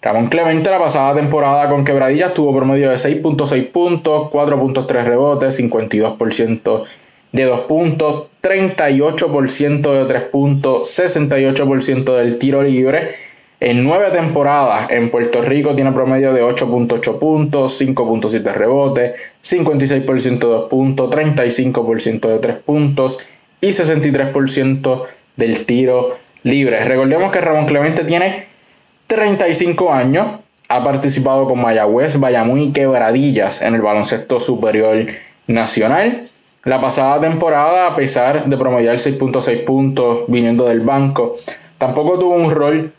Ramón 0.00 0.28
Clemente 0.28 0.70
la 0.70 0.78
pasada 0.78 1.14
temporada 1.14 1.68
con 1.68 1.84
quebradillas 1.84 2.32
tuvo 2.32 2.54
promedio 2.56 2.90
de 2.90 2.96
6.6 2.96 3.70
puntos, 3.72 4.30
4.3 4.30 5.04
rebotes, 5.04 5.60
52% 5.60 6.84
de 7.32 7.44
2 7.44 7.60
puntos, 7.62 8.26
38% 8.40 9.92
de 9.92 10.04
3 10.04 10.22
puntos, 10.24 10.98
68% 10.98 12.16
del 12.16 12.38
tiro 12.38 12.62
libre. 12.62 13.16
En 13.60 13.82
9 13.82 14.10
temporadas 14.12 14.88
en 14.92 15.10
Puerto 15.10 15.42
Rico 15.42 15.74
tiene 15.74 15.90
promedio 15.90 16.32
de 16.32 16.44
8.8 16.44 17.18
puntos, 17.18 17.80
5.7 17.80 18.54
rebotes, 18.54 19.16
56% 19.42 20.38
de 20.38 20.46
2 20.46 20.70
puntos, 20.70 21.10
35% 21.10 22.28
de 22.28 22.38
3 22.38 22.56
puntos 22.58 23.18
y 23.60 23.70
63% 23.70 25.02
del 25.36 25.66
tiro 25.66 26.16
libre. 26.42 26.84
Recordemos 26.84 27.32
que 27.32 27.40
Ramón 27.40 27.66
Clemente 27.66 28.04
tiene 28.04 28.46
35 29.06 29.92
años, 29.92 30.40
ha 30.68 30.84
participado 30.84 31.46
con 31.46 31.60
Mayagüez, 31.60 32.18
Bayamón 32.18 32.60
y 32.60 32.72
Quebradillas 32.72 33.62
en 33.62 33.74
el 33.74 33.82
baloncesto 33.82 34.38
superior 34.38 35.06
nacional. 35.46 36.28
La 36.64 36.80
pasada 36.80 37.20
temporada, 37.20 37.86
a 37.86 37.96
pesar 37.96 38.44
de 38.44 38.56
promediar 38.56 38.96
6.6 38.96 39.64
puntos 39.64 40.24
viniendo 40.28 40.66
del 40.66 40.80
banco, 40.80 41.36
tampoco 41.78 42.18
tuvo 42.18 42.34
un 42.34 42.50
rol 42.50 42.92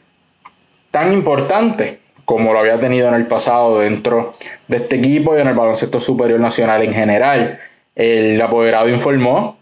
tan 0.90 1.14
importante 1.14 2.00
como 2.26 2.54
lo 2.54 2.60
había 2.60 2.80
tenido 2.80 3.08
en 3.08 3.16
el 3.16 3.26
pasado 3.26 3.80
dentro 3.80 4.36
de 4.68 4.78
este 4.78 4.98
equipo 4.98 5.36
y 5.36 5.42
en 5.42 5.48
el 5.48 5.56
baloncesto 5.56 6.00
superior 6.00 6.40
nacional 6.40 6.84
en 6.84 6.94
general. 6.94 7.60
El 7.96 8.42
apoderado 8.42 8.88
informó 8.88 9.58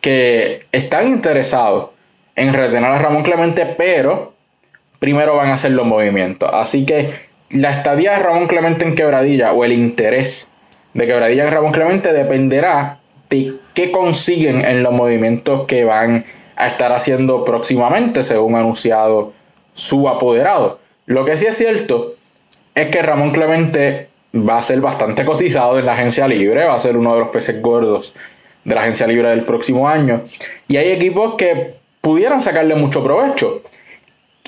que 0.00 0.66
están 0.72 1.06
interesados 1.06 1.90
en 2.36 2.52
retener 2.52 2.90
a 2.90 2.98
Ramón 2.98 3.22
Clemente, 3.22 3.66
pero 3.66 4.34
primero 4.98 5.36
van 5.36 5.48
a 5.48 5.54
hacer 5.54 5.72
los 5.72 5.86
movimientos. 5.86 6.50
Así 6.52 6.86
que 6.86 7.14
la 7.50 7.72
estadía 7.72 8.12
de 8.12 8.18
Ramón 8.18 8.46
Clemente 8.46 8.84
en 8.84 8.94
Quebradilla 8.94 9.52
o 9.52 9.64
el 9.64 9.72
interés 9.72 10.50
de 10.94 11.06
Quebradilla 11.06 11.44
en 11.44 11.52
Ramón 11.52 11.72
Clemente 11.72 12.12
dependerá 12.12 12.98
de 13.30 13.54
qué 13.74 13.90
consiguen 13.90 14.64
en 14.64 14.82
los 14.82 14.92
movimientos 14.92 15.66
que 15.66 15.84
van 15.84 16.24
a 16.56 16.68
estar 16.68 16.92
haciendo 16.92 17.44
próximamente, 17.44 18.24
según 18.24 18.54
anunciado 18.54 19.32
su 19.74 20.08
apoderado. 20.08 20.78
Lo 21.06 21.24
que 21.24 21.36
sí 21.36 21.46
es 21.46 21.56
cierto 21.56 22.14
es 22.74 22.88
que 22.88 23.02
Ramón 23.02 23.32
Clemente 23.32 24.08
va 24.34 24.58
a 24.58 24.62
ser 24.62 24.80
bastante 24.80 25.24
cotizado 25.24 25.78
en 25.78 25.86
la 25.86 25.92
agencia 25.92 26.26
libre, 26.26 26.64
va 26.64 26.74
a 26.74 26.80
ser 26.80 26.96
uno 26.96 27.14
de 27.14 27.20
los 27.20 27.28
peces 27.28 27.60
gordos 27.62 28.14
de 28.64 28.74
la 28.74 28.82
agencia 28.82 29.06
libre 29.06 29.30
del 29.30 29.44
próximo 29.44 29.88
año. 29.88 30.22
Y 30.68 30.76
hay 30.76 30.90
equipos 30.90 31.34
que 31.36 31.74
pudieran 32.06 32.40
sacarle 32.40 32.76
mucho 32.76 33.02
provecho. 33.02 33.62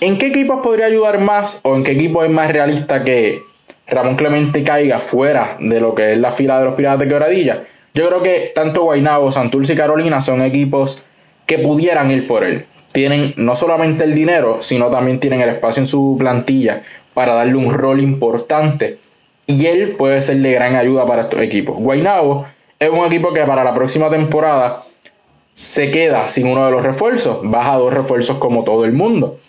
¿En 0.01 0.17
qué 0.17 0.29
equipos 0.29 0.61
podría 0.63 0.87
ayudar 0.87 1.19
más 1.19 1.59
o 1.65 1.75
en 1.75 1.83
qué 1.83 1.91
equipo 1.91 2.23
es 2.23 2.31
más 2.31 2.53
realista 2.53 3.03
que 3.03 3.41
Ramón 3.89 4.15
Clemente 4.15 4.63
caiga 4.63 5.01
fuera 5.01 5.57
de 5.59 5.81
lo 5.81 5.93
que 5.93 6.13
es 6.13 6.19
la 6.19 6.31
fila 6.31 6.61
de 6.61 6.67
los 6.67 6.75
Piratas 6.77 7.01
de 7.01 7.09
Quebradilla? 7.09 7.65
Yo 7.95 8.07
creo 8.07 8.23
que 8.23 8.53
tanto 8.55 8.85
Guaynabo, 8.85 9.33
Santurce 9.33 9.73
y 9.73 9.77
Carolina 9.77 10.21
son 10.21 10.43
equipos 10.43 11.05
que 11.47 11.59
pudieran 11.59 12.13
ir 12.13 12.29
por 12.29 12.45
él. 12.45 12.65
Tienen 12.93 13.35
no 13.37 13.57
solamente 13.57 14.05
el 14.05 14.15
dinero, 14.15 14.59
sino 14.61 14.89
también 14.89 15.19
tienen 15.19 15.41
el 15.41 15.49
espacio 15.49 15.81
en 15.81 15.89
su 15.89 16.15
plantilla 16.17 16.83
para 17.13 17.35
darle 17.35 17.57
un 17.57 17.75
rol 17.75 17.99
importante. 17.99 18.99
Y 19.49 19.67
él 19.67 19.97
puede 19.99 20.21
ser 20.21 20.37
de 20.37 20.53
gran 20.53 20.77
ayuda 20.77 21.09
para 21.09 21.23
estos 21.23 21.41
equipos. 21.41 21.77
Guaynabo 21.77 22.47
es 22.79 22.89
un 22.89 23.05
equipo 23.05 23.33
que 23.33 23.43
para 23.43 23.65
la 23.65 23.75
próxima 23.75 24.09
temporada 24.09 24.85
se 25.59 25.91
queda 25.91 26.29
sin 26.29 26.47
uno 26.47 26.65
de 26.65 26.71
los 26.71 26.85
refuerzos, 26.85 27.41
baja 27.43 27.75
dos 27.75 27.93
refuerzos 27.93 28.39
como 28.39 28.63
todo 28.63 28.85
el 28.85 28.93
mundo. 28.93 29.41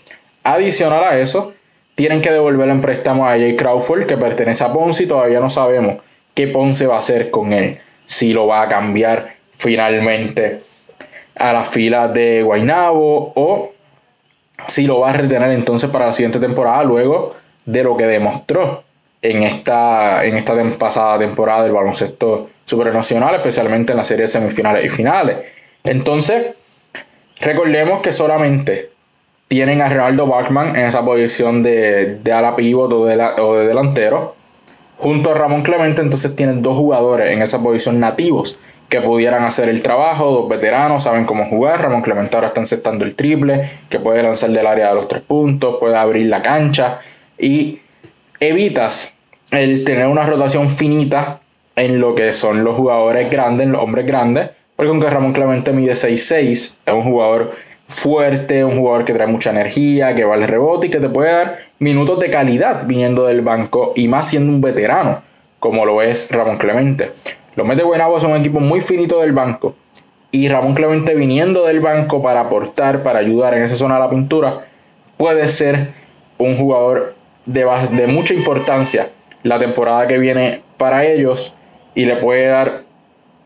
Adicional 0.42 1.04
a 1.04 1.20
eso, 1.20 1.54
tienen 1.94 2.24
que 2.24 2.32
devolver 2.32 2.68
el 2.68 2.82
préstamo 2.82 3.28
a 3.28 3.34
Jay 3.34 3.56
Crawford, 3.56 4.08
que 4.08 4.18
pertenece 4.18 4.64
a 4.64 4.74
Ponce, 4.74 5.04
y 5.04 5.06
todavía 5.06 5.40
no 5.40 5.52
sabemos 5.52 5.98
qué 6.34 6.48
Ponce 6.48 6.88
va 6.88 6.96
a 6.96 7.00
hacer 7.00 7.30
con 7.30 7.54
él 7.54 7.78
si 8.08 8.34
lo 8.34 8.48
va 8.48 8.64
a 8.64 8.68
cambiar 8.68 9.36
finalmente 9.56 10.62
a 11.36 11.54
la 11.54 11.64
fila 11.64 12.08
de 12.08 12.42
Guaynabo 12.42 13.34
o 13.36 13.72
si 14.66 14.88
lo 14.88 15.02
va 15.02 15.12
a 15.12 15.14
retener 15.14 15.52
entonces 15.52 15.92
para 15.92 16.08
la 16.08 16.14
siguiente 16.14 16.40
temporada 16.40 16.84
luego 16.84 17.36
de 17.66 17.84
lo 17.84 17.96
que 17.96 18.08
demostró 18.08 18.84
en 19.22 19.44
esta, 19.44 20.26
en 20.26 20.38
esta 20.38 20.56
pasada 20.76 21.20
temporada 21.20 21.66
del 21.66 21.74
baloncesto 21.74 22.50
supernacional, 22.66 23.36
especialmente 23.36 23.92
en 23.92 23.98
las 23.98 24.08
series 24.08 24.32
semifinales 24.32 24.86
y 24.86 24.90
finales. 24.90 25.59
Entonces, 25.84 26.56
recordemos 27.40 28.02
que 28.02 28.12
solamente 28.12 28.90
tienen 29.48 29.82
a 29.82 29.90
Ronaldo 29.90 30.28
Bachman 30.28 30.76
en 30.76 30.88
esa 30.88 31.04
posición 31.04 31.64
de, 31.64 32.18
de 32.18 32.32
ala 32.32 32.56
pívot 32.56 32.92
o 32.94 33.06
de 33.06 33.68
delantero 33.68 34.36
Junto 35.00 35.32
a 35.32 35.34
Ramón 35.34 35.64
Clemente, 35.64 36.02
entonces 36.02 36.36
tienen 36.36 36.62
dos 36.62 36.76
jugadores 36.76 37.32
en 37.32 37.42
esa 37.42 37.64
posición 37.64 38.02
nativos 38.02 38.60
que 38.90 39.00
pudieran 39.00 39.46
hacer 39.46 39.70
el 39.70 39.82
trabajo, 39.82 40.30
dos 40.32 40.50
veteranos, 40.50 41.04
saben 41.04 41.24
cómo 41.24 41.46
jugar. 41.46 41.82
Ramón 41.82 42.02
Clemente 42.02 42.36
ahora 42.36 42.48
está 42.48 42.60
encestando 42.60 43.06
el 43.06 43.16
triple, 43.16 43.70
que 43.90 44.00
puede 44.00 44.22
lanzar 44.22 44.50
del 44.50 44.68
área 44.68 44.90
de 44.90 44.96
los 44.96 45.08
tres 45.08 45.22
puntos, 45.22 45.78
puede 45.80 45.96
abrir 45.96 46.26
la 46.26 46.42
cancha 46.42 47.00
y 47.38 47.80
evitas 48.42 49.14
el 49.52 49.86
tener 49.86 50.08
una 50.08 50.26
rotación 50.26 50.70
finita 50.70 51.40
en 51.78 52.02
lo 52.02 52.14
que 52.14 52.34
son 52.34 52.66
los 52.66 52.76
jugadores 52.76 53.32
grandes, 53.32 53.70
los 53.70 53.82
hombres 53.82 54.06
grandes, 54.06 54.50
porque 54.80 54.92
aunque 54.92 55.10
Ramón 55.10 55.34
Clemente 55.34 55.74
mide 55.74 55.92
6'6, 55.92 56.52
es 56.52 56.78
un 56.88 57.04
jugador 57.04 57.52
fuerte, 57.90 58.64
un 58.64 58.78
jugador 58.78 59.04
que 59.04 59.12
trae 59.12 59.28
mucha 59.28 59.50
energía, 59.50 60.16
que 60.16 60.24
va 60.24 60.36
al 60.36 60.48
rebote 60.48 60.88
y 60.88 60.90
que 60.90 61.02
te 61.02 61.10
puede 61.10 61.34
dar 61.34 61.58
minutos 61.80 62.18
de 62.18 62.30
calidad 62.30 62.88
viniendo 62.88 63.26
del 63.26 63.42
banco 63.42 63.92
y 63.98 64.08
más 64.08 64.30
siendo 64.30 64.54
un 64.54 64.62
veterano, 64.62 65.22
como 65.60 65.86
lo 65.86 66.02
es 66.02 66.32
Ramón 66.32 66.58
Clemente. 66.58 67.12
Los 67.58 67.68
Mets 67.68 67.80
de 67.80 67.84
Guaynabo 67.84 68.22
son 68.22 68.32
un 68.32 68.38
equipo 68.38 68.62
muy 68.62 68.80
finito 68.80 69.20
del 69.20 69.34
banco 69.34 69.76
y 70.32 70.48
Ramón 70.48 70.76
Clemente 70.76 71.14
viniendo 71.14 71.66
del 71.66 71.82
banco 71.82 72.24
para 72.24 72.40
aportar, 72.40 73.04
para 73.04 73.20
ayudar 73.20 73.56
en 73.56 73.64
esa 73.64 73.76
zona 73.76 73.96
de 73.96 74.00
la 74.00 74.10
pintura, 74.10 74.62
puede 75.18 75.50
ser 75.50 75.90
un 76.38 76.56
jugador 76.56 77.16
de, 77.46 77.68
de 77.92 78.08
mucha 78.08 78.34
importancia 78.34 79.10
la 79.44 79.60
temporada 79.60 80.08
que 80.08 80.18
viene 80.18 80.62
para 80.78 81.04
ellos 81.04 81.54
y 81.96 82.06
le 82.06 82.16
puede 82.16 82.48
dar 82.48 82.89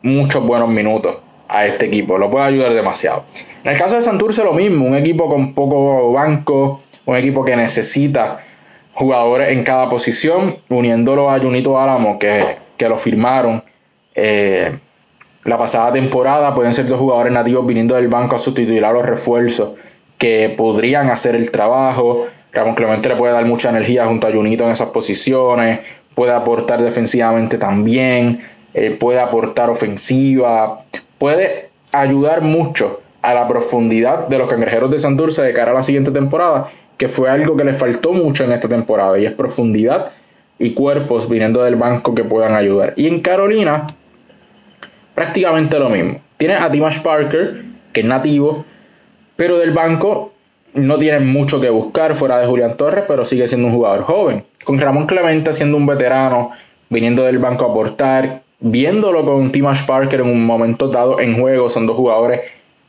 muchos 0.03 0.43
buenos 0.45 0.69
minutos 0.69 1.15
a 1.47 1.65
este 1.65 1.87
equipo, 1.87 2.17
lo 2.17 2.29
puede 2.29 2.45
ayudar 2.45 2.73
demasiado. 2.73 3.23
En 3.63 3.71
el 3.71 3.77
caso 3.77 3.95
de 3.95 4.01
Santurce 4.01 4.43
lo 4.43 4.53
mismo, 4.53 4.85
un 4.85 4.95
equipo 4.95 5.27
con 5.27 5.53
poco 5.53 6.11
banco, 6.11 6.81
un 7.05 7.15
equipo 7.15 7.43
que 7.43 7.55
necesita 7.55 8.39
jugadores 8.93 9.49
en 9.49 9.63
cada 9.63 9.89
posición, 9.89 10.57
uniéndolo 10.69 11.31
a 11.31 11.39
Junito 11.39 11.79
Álamo, 11.79 12.19
que, 12.19 12.43
que 12.77 12.87
lo 12.87 12.97
firmaron 12.97 13.63
eh, 14.15 14.77
la 15.45 15.57
pasada 15.57 15.91
temporada, 15.91 16.53
pueden 16.55 16.73
ser 16.73 16.87
dos 16.87 16.99
jugadores 16.99 17.33
nativos 17.33 17.65
viniendo 17.65 17.95
del 17.95 18.07
banco 18.07 18.35
a 18.35 18.39
sustituir 18.39 18.85
a 18.85 18.91
los 18.91 19.05
refuerzos 19.05 19.71
que 20.17 20.53
podrían 20.55 21.09
hacer 21.09 21.35
el 21.35 21.51
trabajo. 21.51 22.25
Ramón 22.51 22.75
Clemente 22.75 23.09
le 23.09 23.15
puede 23.15 23.33
dar 23.33 23.45
mucha 23.45 23.69
energía 23.69 24.05
junto 24.05 24.27
a 24.27 24.31
Junito 24.31 24.63
en 24.63 24.71
esas 24.71 24.89
posiciones, 24.89 25.79
puede 26.15 26.31
aportar 26.31 26.81
defensivamente 26.81 27.57
también, 27.57 28.39
eh, 28.73 28.91
puede 28.91 29.19
aportar 29.19 29.69
ofensiva, 29.69 30.79
puede 31.17 31.69
ayudar 31.91 32.41
mucho 32.41 33.01
a 33.21 33.33
la 33.33 33.47
profundidad 33.47 34.27
de 34.27 34.37
los 34.37 34.49
cangrejeros 34.49 34.91
de 34.91 34.99
Santurce 34.99 35.41
de 35.41 35.53
cara 35.53 35.71
a 35.71 35.75
la 35.75 35.83
siguiente 35.83 36.11
temporada, 36.11 36.69
que 36.97 37.07
fue 37.07 37.29
algo 37.29 37.55
que 37.55 37.63
le 37.63 37.73
faltó 37.73 38.13
mucho 38.13 38.43
en 38.43 38.51
esta 38.51 38.67
temporada, 38.67 39.17
y 39.17 39.25
es 39.25 39.31
profundidad 39.33 40.11
y 40.59 40.73
cuerpos 40.73 41.29
viniendo 41.29 41.63
del 41.63 41.75
banco 41.75 42.13
que 42.13 42.23
puedan 42.23 42.55
ayudar. 42.55 42.93
Y 42.95 43.07
en 43.07 43.21
Carolina, 43.21 43.87
prácticamente 45.15 45.79
lo 45.79 45.89
mismo. 45.89 46.19
Tiene 46.37 46.55
a 46.55 46.69
Dimash 46.69 47.01
Parker, 47.01 47.61
que 47.91 48.01
es 48.01 48.05
nativo, 48.05 48.65
pero 49.35 49.57
del 49.57 49.71
banco 49.71 50.33
no 50.73 50.97
tiene 50.97 51.19
mucho 51.19 51.61
que 51.61 51.69
buscar 51.69 52.15
fuera 52.15 52.39
de 52.39 52.47
Julián 52.47 52.77
Torres, 52.77 53.05
pero 53.07 53.23
sigue 53.23 53.47
siendo 53.47 53.67
un 53.67 53.73
jugador 53.73 54.03
joven. 54.03 54.43
Con 54.63 54.79
Ramón 54.79 55.05
Clemente 55.05 55.53
siendo 55.53 55.77
un 55.77 55.85
veterano, 55.85 56.51
viniendo 56.89 57.23
del 57.23 57.39
banco 57.39 57.65
a 57.65 57.69
aportar, 57.69 58.42
viéndolo 58.63 59.25
con 59.25 59.51
Timash 59.51 59.85
Parker 59.85 60.21
en 60.21 60.27
un 60.27 60.45
momento 60.45 60.87
dado 60.87 61.19
en 61.19 61.39
juego, 61.39 61.69
son 61.69 61.85
dos 61.85 61.97
jugadores 61.97 62.41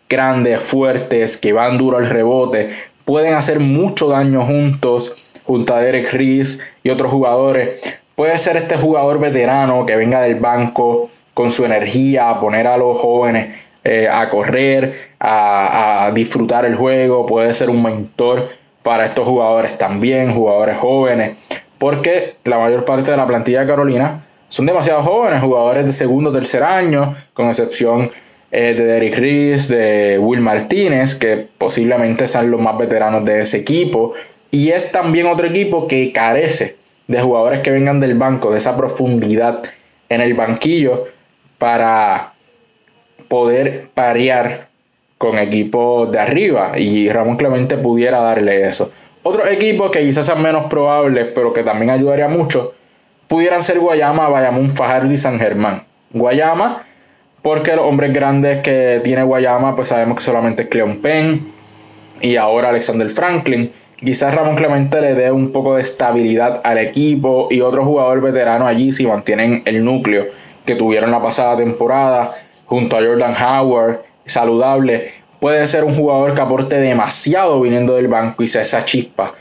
grandes, 0.09 0.61
fuertes, 0.61 1.37
que 1.37 1.53
van 1.53 1.77
duro 1.77 1.99
al 1.99 2.09
rebote, 2.09 2.71
pueden 3.05 3.35
hacer 3.35 3.59
mucho 3.59 4.09
daño 4.09 4.47
juntos, 4.47 5.15
junto 5.45 5.75
a 5.75 5.81
Derek 5.81 6.13
Reese 6.13 6.63
y 6.83 6.91
otros 6.91 7.11
jugadores. 7.11 7.99
Puede 8.15 8.39
ser 8.39 8.57
este 8.57 8.77
jugador 8.77 9.19
veterano 9.19 9.85
que 9.85 9.97
venga 9.97 10.21
del 10.21 10.37
banco 10.37 11.11
con 11.35 11.51
su 11.51 11.65
energía, 11.65 12.31
a 12.31 12.41
poner 12.41 12.69
a 12.69 12.77
los 12.77 12.99
jóvenes 13.01 13.49
eh, 13.83 14.09
a 14.11 14.31
correr, 14.31 15.11
a, 15.19 16.07
a 16.07 16.13
disfrutar 16.13 16.65
el 16.65 16.77
juego, 16.77 17.27
puede 17.27 17.53
ser 17.53 17.69
un 17.69 17.83
mentor 17.83 18.49
para 18.85 19.07
estos 19.07 19.27
jugadores 19.27 19.77
también, 19.77 20.33
jugadores 20.33 20.79
jóvenes, 20.79 21.37
porque 21.79 22.37
la 22.45 22.59
mayor 22.59 22.85
parte 22.85 23.11
de 23.11 23.17
la 23.17 23.27
plantilla 23.27 23.63
de 23.63 23.67
Carolina 23.67 24.23
son 24.55 24.67
demasiado 24.67 25.03
jóvenes, 25.03 25.41
jugadores 25.41 25.85
de 25.85 25.93
segundo 25.93 26.31
o 26.31 26.33
tercer 26.33 26.63
año, 26.63 27.17
con 27.33 27.49
excepción 27.49 28.09
eh, 28.53 28.75
de 28.75 28.85
Derrick 28.85 29.17
Reese, 29.17 29.75
de 29.75 30.19
Will 30.21 30.41
Martínez, 30.41 31.17
que 31.17 31.49
posiblemente 31.59 32.29
sean 32.29 32.53
los 32.53 32.61
más 32.61 32.79
veteranos 32.79 33.25
de 33.25 33.41
ese 33.41 33.59
equipo. 33.59 34.13
Y 34.53 34.71
es 34.71 34.93
también 34.93 35.27
otro 35.27 35.49
equipo 35.49 35.89
que 35.89 36.13
carece 36.13 36.77
de 37.09 37.21
jugadores 37.21 37.61
que 37.61 37.73
vengan 37.73 37.99
del 37.99 38.15
banco, 38.15 38.53
de 38.53 38.59
esa 38.59 38.77
profundidad 38.77 39.65
en 40.09 40.21
el 40.21 40.35
banquillo 40.35 41.05
para 41.59 42.35
poder 43.27 43.89
parear 43.93 44.69
con 45.19 45.37
equipos 45.37 46.13
de 46.13 46.21
arriba. 46.21 46.79
Y 46.79 47.09
Ramón 47.09 47.39
Clemente 47.39 47.77
pudiera 47.77 48.21
darle 48.21 48.69
eso. 48.69 48.93
Otros 49.25 49.49
equipos 49.49 49.91
que 49.91 50.05
quizás 50.05 50.27
sean 50.27 50.41
menos 50.41 50.67
probables, 50.67 51.27
pero 51.35 51.53
que 51.53 51.65
también 51.65 51.91
ayudaría 51.91 52.29
mucho, 52.29 52.75
pudieran 53.29 53.63
ser 53.63 53.79
Guayama, 53.79 54.29
Bayamón, 54.29 54.71
Fajardo 54.71 55.13
y 55.13 55.17
San 55.17 55.39
Germán. 55.39 55.83
Guayama 56.13 56.83
porque 57.45 57.77
los 57.77 57.85
hombres 57.85 58.13
grandes 58.15 58.63
que 58.63 59.03
tiene 59.05 59.23
Guayama, 59.23 59.77
pues 59.77 59.91
sabemos 59.91 60.17
que 60.17 60.25
solamente 60.25 60.63
es 60.63 60.69
Cleon 60.71 61.03
Penn 61.03 61.53
y 62.23 62.37
ahora 62.37 62.71
Alexander 62.71 63.11
Franklin. 63.11 63.71
Quizás 63.97 64.35
Ramón 64.35 64.57
Clemente 64.57 64.99
le 65.03 65.15
dé 65.15 65.31
un 65.31 65.53
poco 65.53 65.77
de 65.77 65.83
estabilidad 65.83 66.63
al 66.65 66.79
equipo 66.79 67.49
y 67.51 67.61
otros 67.61 67.85
jugadores 67.85 68.25
veteranos 68.25 68.67
allí 68.67 68.95
si 68.95 69.07
mantienen 69.07 69.61
el 69.67 69.85
núcleo 69.85 70.25
que 70.65 70.75
tuvieron 70.75 71.11
la 71.11 71.23
pasada 71.23 71.59
temporada 71.59 72.31
junto 72.65 72.97
a 72.97 73.05
Jordan 73.05 73.35
Howard, 73.35 74.01
saludable. 74.25 75.13
Puede 75.39 75.67
ser 75.67 75.85
un 75.85 75.95
jugador 75.95 76.33
que 76.33 76.41
aporte 76.41 76.77
demasiado 76.77 77.61
viniendo 77.61 77.97
del 77.97 78.09
banco 78.09 78.43
y 78.43 78.49
sea 78.49 78.63
esa 78.63 78.87
chispa 78.87 79.35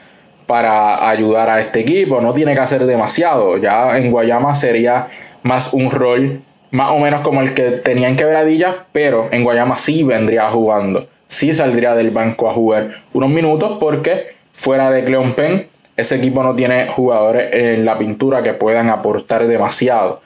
para 0.46 1.10
ayudar 1.10 1.50
a 1.50 1.60
este 1.60 1.82
equipo. 1.82 2.22
No 2.22 2.34
tiene 2.34 2.54
que 2.54 2.60
hacer 2.60 2.86
demasiado. 2.86 3.58
Ya 3.58 3.98
en 3.98 4.12
Guayama 4.12 4.56
sería 4.56 5.08
más 5.44 5.74
un 5.74 5.92
rol 5.92 6.42
más 6.74 6.90
o 6.90 6.98
menos 6.98 7.22
como 7.22 7.42
el 7.42 7.54
que 7.54 7.70
tenía 7.70 8.08
en 8.08 8.16
Quebradilla, 8.16 8.86
pero 8.92 9.30
en 9.32 9.44
Guayama 9.44 9.78
sí 9.78 10.02
vendría 10.02 10.50
jugando, 10.50 11.06
sí 11.28 11.54
saldría 11.54 11.94
del 11.94 12.10
banco 12.10 12.50
a 12.50 12.54
jugar 12.54 12.96
unos 13.14 13.30
minutos 13.30 13.78
porque 13.80 14.34
fuera 14.54 14.90
de 14.90 15.06
Cleon 15.06 15.36
Penn, 15.36 15.68
ese 15.96 16.16
equipo 16.16 16.42
no 16.42 16.56
tiene 16.56 16.88
jugadores 16.88 17.50
en 17.54 17.86
la 17.86 18.00
pintura 18.00 18.42
que 18.42 18.54
puedan 18.54 18.90
aportar 18.90 19.46
demasiado. 19.46 20.22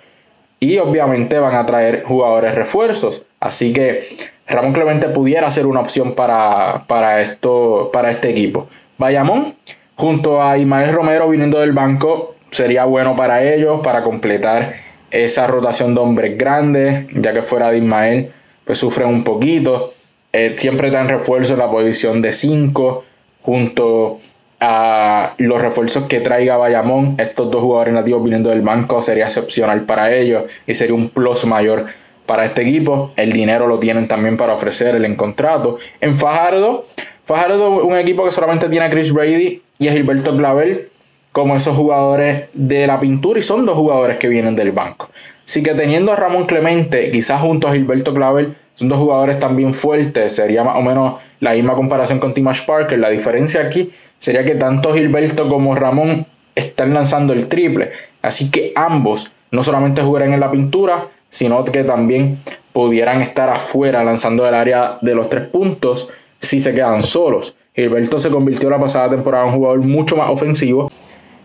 Y 0.62 0.78
obviamente 0.78 1.38
van 1.38 1.56
a 1.56 1.66
traer 1.66 2.04
jugadores 2.04 2.56
refuerzos. 2.56 3.24
Así 3.42 3.74
que 3.74 4.08
Ramón 4.48 4.72
Clemente 4.72 5.10
pudiera 5.10 5.52
ser 5.52 5.68
una 5.68 5.82
opción 5.82 6.16
para, 6.16 6.86
para, 6.88 7.20
esto, 7.20 7.90
para 7.92 8.10
este 8.10 8.30
equipo. 8.30 8.70
Bayamón, 8.98 9.54
junto 9.98 10.42
a 10.42 10.58
Ismael 10.58 10.94
Romero 10.94 11.30
viniendo 11.30 11.60
del 11.60 11.74
banco, 11.74 12.36
sería 12.52 12.86
bueno 12.86 13.16
para 13.16 13.44
ellos, 13.44 13.82
para 13.84 14.04
completar 14.04 14.76
esa 15.12 15.48
rotación 15.48 15.96
de 15.96 16.02
hombres 16.02 16.38
grandes, 16.38 17.08
ya 17.14 17.34
que 17.34 17.42
fuera 17.42 17.72
de 17.72 17.80
Ismael, 17.80 18.32
pues 18.64 18.78
sufren 18.78 19.10
un 19.10 19.24
poquito. 19.24 19.94
Eh, 20.32 20.56
siempre 20.58 20.92
dan 20.92 21.08
refuerzo 21.08 21.54
en 21.54 21.60
la 21.60 21.70
posición 21.70 22.22
de 22.22 22.32
5, 22.32 23.04
junto 23.42 24.20
a 24.60 25.34
los 25.38 25.62
refuerzos 25.62 26.04
que 26.04 26.20
traiga 26.20 26.58
Bayamón. 26.58 27.16
Estos 27.18 27.50
dos 27.50 27.62
jugadores 27.62 27.94
nativos 27.94 28.24
viniendo 28.24 28.50
del 28.50 28.62
banco 28.62 29.02
sería 29.02 29.26
excepcional 29.26 29.82
para 29.82 30.14
ellos 30.14 30.44
y 30.68 30.76
sería 30.76 30.96
un 30.96 31.10
plus 31.10 31.46
mayor 31.46 31.86
para 32.26 32.46
este 32.46 32.62
equipo. 32.62 33.14
El 33.16 33.32
dinero 33.32 33.68
lo 33.68 33.80
tienen 33.80 34.08
también 34.08 34.38
para 34.38 34.54
ofrecer 34.54 34.96
el 34.96 35.16
contrato. 35.16 35.78
En 36.02 36.16
Fajardo, 36.16 36.86
Fajardo, 37.26 37.84
un 37.84 37.96
equipo 37.98 38.26
que 38.26 38.32
solamente 38.32 38.70
tiene 38.70 38.86
a 38.86 38.90
Chris 38.90 39.12
Brady 39.12 39.62
y 39.80 39.88
a 39.88 39.94
Gilberto 39.94 40.36
Clavel 40.36 40.90
como 41.32 41.56
esos 41.56 41.76
jugadores 41.76 42.46
de 42.54 42.88
la 42.88 43.00
pintura 43.00 43.40
y 43.40 43.44
son 43.44 43.66
dos 43.66 43.76
jugadores 43.76 44.18
que 44.18 44.28
vienen 44.28 44.56
del 44.56 44.72
banco. 44.72 45.10
Así 45.46 45.62
que 45.62 45.74
teniendo 45.74 46.12
a 46.12 46.16
Ramón 46.16 46.46
Clemente, 46.46 47.12
quizás 47.12 47.42
junto 47.42 47.68
a 47.68 47.74
Gilberto 47.74 48.14
Clavel, 48.14 48.56
son 48.76 48.90
dos 48.90 49.00
jugadores 49.00 49.40
también 49.40 49.74
fuertes, 49.74 50.36
sería 50.36 50.64
más 50.64 50.78
o 50.78 50.82
menos 50.82 51.16
la 51.40 51.54
misma 51.54 51.76
comparación 51.76 52.20
con 52.20 52.34
Timash 52.34 52.66
Parker. 52.66 53.00
La 53.00 53.10
diferencia 53.10 53.62
aquí 53.62 53.92
sería 54.20 54.44
que 54.46 54.56
tanto 54.56 54.94
Gilberto 54.94 55.48
como 55.48 55.76
Ramón 55.76 56.26
están 56.56 56.94
lanzando 56.94 57.34
el 57.34 57.48
triple, 57.48 57.92
así 58.22 58.50
que 58.50 58.74
ambos 58.76 59.32
no 59.52 59.64
solamente 59.64 60.02
jugarán 60.02 60.34
en 60.34 60.40
la 60.40 60.52
pintura, 60.52 61.06
sino 61.30 61.64
que 61.66 61.84
también 61.84 62.40
pudieran 62.74 63.22
estar 63.22 63.50
afuera 63.50 64.04
lanzando 64.04 64.48
el 64.48 64.54
área 64.54 64.98
de 65.02 65.16
los 65.16 65.30
tres 65.30 65.48
puntos 65.48 66.10
si 66.40 66.62
se 66.62 66.74
quedan 66.74 67.04
solos. 67.04 67.57
Gilberto 67.78 68.18
se 68.18 68.32
convirtió 68.32 68.72
la 68.72 68.80
pasada 68.80 69.12
temporada 69.12 69.44
en 69.44 69.50
un 69.52 69.58
jugador 69.58 69.80
mucho 69.82 70.18
más 70.18 70.32
ofensivo 70.32 70.92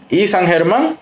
y 0.09 0.27
San 0.29 0.47
Germán, 0.47 0.97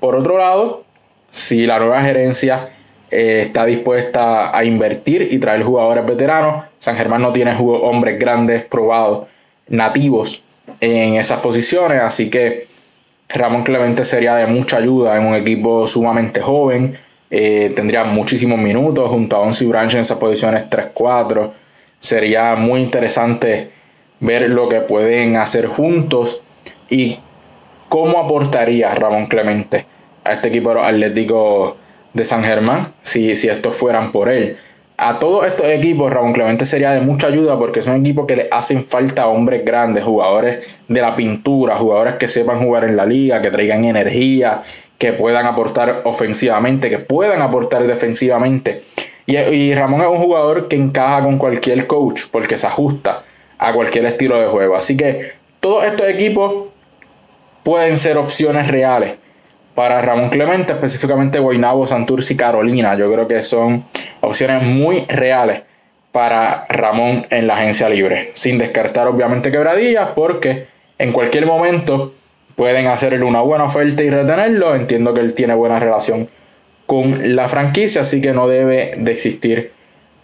por 0.00 0.14
otro 0.14 0.36
lado, 0.36 0.84
si 1.30 1.64
la 1.64 1.78
nueva 1.78 2.02
gerencia 2.02 2.68
eh, 3.10 3.44
está 3.46 3.64
dispuesta 3.64 4.54
a 4.54 4.62
invertir 4.62 5.28
y 5.32 5.38
traer 5.38 5.62
jugadores 5.62 6.04
veteranos, 6.04 6.64
San 6.78 6.94
Germán 6.94 7.22
no 7.22 7.32
tiene 7.32 7.56
hombres 7.58 8.18
grandes, 8.18 8.62
probados, 8.64 9.28
nativos 9.68 10.42
en 10.80 11.14
esas 11.14 11.40
posiciones, 11.40 12.02
así 12.02 12.28
que 12.28 12.66
Ramón 13.30 13.62
Clemente 13.62 14.04
sería 14.04 14.34
de 14.34 14.46
mucha 14.46 14.76
ayuda 14.76 15.16
en 15.16 15.24
un 15.24 15.36
equipo 15.36 15.86
sumamente 15.86 16.42
joven. 16.42 16.98
Eh, 17.30 17.72
tendría 17.74 18.04
muchísimos 18.04 18.58
minutos 18.58 19.08
junto 19.08 19.36
a 19.36 19.40
Onsi 19.40 19.64
Branch 19.64 19.94
en 19.94 20.00
esas 20.00 20.18
posiciones 20.18 20.68
3-4. 20.68 21.50
Sería 21.98 22.56
muy 22.56 22.80
interesante 22.80 23.70
ver 24.20 24.50
lo 24.50 24.68
que 24.68 24.80
pueden 24.80 25.36
hacer 25.36 25.66
juntos 25.66 26.42
y 26.88 27.18
cómo 27.88 28.18
aportaría 28.20 28.94
Ramón 28.94 29.26
Clemente 29.26 29.86
a 30.24 30.34
este 30.34 30.48
equipo 30.48 30.70
atlético 30.72 31.76
de 32.12 32.24
San 32.24 32.44
Germán 32.44 32.92
si, 33.02 33.34
si 33.36 33.48
estos 33.48 33.76
fueran 33.76 34.12
por 34.12 34.28
él 34.28 34.56
a 35.02 35.18
todos 35.18 35.46
estos 35.46 35.66
equipos 35.66 36.12
Ramón 36.12 36.34
Clemente 36.34 36.66
sería 36.66 36.90
de 36.90 37.00
mucha 37.00 37.28
ayuda 37.28 37.58
porque 37.58 37.80
son 37.80 37.96
equipos 38.00 38.26
que 38.26 38.36
le 38.36 38.48
hacen 38.50 38.84
falta 38.84 39.28
hombres 39.28 39.64
grandes, 39.64 40.04
jugadores 40.04 40.66
de 40.88 41.00
la 41.00 41.16
pintura, 41.16 41.76
jugadores 41.76 42.16
que 42.16 42.28
sepan 42.28 42.60
jugar 42.60 42.84
en 42.84 42.98
la 42.98 43.06
liga, 43.06 43.40
que 43.40 43.50
traigan 43.50 43.86
energía, 43.86 44.60
que 44.98 45.14
puedan 45.14 45.46
aportar 45.46 46.02
ofensivamente, 46.04 46.90
que 46.90 46.98
puedan 46.98 47.40
aportar 47.40 47.86
defensivamente. 47.86 48.82
Y 49.24 49.72
Ramón 49.72 50.02
es 50.02 50.08
un 50.08 50.18
jugador 50.18 50.68
que 50.68 50.76
encaja 50.76 51.22
con 51.22 51.38
cualquier 51.38 51.86
coach 51.86 52.24
porque 52.30 52.58
se 52.58 52.66
ajusta 52.66 53.22
a 53.60 53.74
cualquier 53.74 54.06
estilo 54.06 54.40
de 54.40 54.46
juego. 54.46 54.74
Así 54.74 54.96
que 54.96 55.32
todos 55.60 55.84
estos 55.84 56.08
equipos 56.08 56.68
pueden 57.62 57.98
ser 57.98 58.16
opciones 58.16 58.68
reales 58.68 59.16
para 59.74 60.00
Ramón 60.00 60.30
Clemente, 60.30 60.72
específicamente 60.72 61.38
Guaynabo, 61.38 61.86
Santurce 61.86 62.34
y 62.34 62.36
Carolina. 62.36 62.96
Yo 62.96 63.12
creo 63.12 63.28
que 63.28 63.42
son 63.42 63.84
opciones 64.22 64.62
muy 64.62 65.04
reales 65.06 65.62
para 66.10 66.64
Ramón 66.70 67.26
en 67.30 67.46
la 67.46 67.54
agencia 67.54 67.88
libre, 67.88 68.30
sin 68.32 68.58
descartar 68.58 69.06
obviamente 69.06 69.52
quebradillas, 69.52 70.08
porque 70.14 70.66
en 70.98 71.12
cualquier 71.12 71.46
momento 71.46 72.14
pueden 72.56 72.86
hacerle 72.86 73.24
una 73.24 73.42
buena 73.42 73.64
oferta 73.64 74.02
y 74.02 74.08
retenerlo. 74.08 74.74
Entiendo 74.74 75.12
que 75.12 75.20
él 75.20 75.34
tiene 75.34 75.54
buena 75.54 75.78
relación 75.78 76.28
con 76.86 77.36
la 77.36 77.46
franquicia, 77.46 78.00
así 78.00 78.22
que 78.22 78.32
no 78.32 78.48
debe 78.48 78.94
de 78.96 79.12
existir 79.12 79.72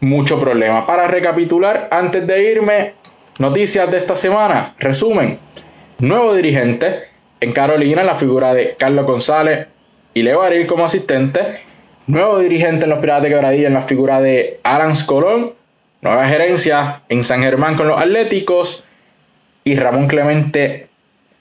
mucho 0.00 0.40
problema. 0.40 0.86
Para 0.86 1.06
recapitular, 1.06 1.88
antes 1.90 2.26
de 2.26 2.50
irme, 2.50 2.92
noticias 3.38 3.90
de 3.90 3.98
esta 3.98 4.16
semana, 4.16 4.74
resumen, 4.78 5.38
nuevo 5.98 6.34
dirigente 6.34 7.04
en 7.40 7.52
Carolina, 7.52 8.02
la 8.02 8.14
figura 8.14 8.54
de 8.54 8.74
Carlos 8.78 9.06
González 9.06 9.68
y 10.14 10.22
Leo 10.22 10.42
Aril 10.42 10.66
como 10.66 10.84
asistente, 10.84 11.60
Nuevo 12.06 12.38
dirigente 12.38 12.84
en 12.84 12.90
los 12.90 13.00
Piratas 13.00 13.24
de 13.24 13.30
Quebradilla 13.30 13.66
en 13.66 13.74
la 13.74 13.80
figura 13.80 14.20
de 14.20 14.60
Arans 14.62 15.02
Colón. 15.02 15.52
Nueva 16.02 16.28
gerencia 16.28 17.00
en 17.08 17.24
San 17.24 17.42
Germán 17.42 17.74
con 17.74 17.88
los 17.88 18.00
Atléticos. 18.00 18.84
Y 19.64 19.74
Ramón 19.74 20.06
Clemente 20.06 20.86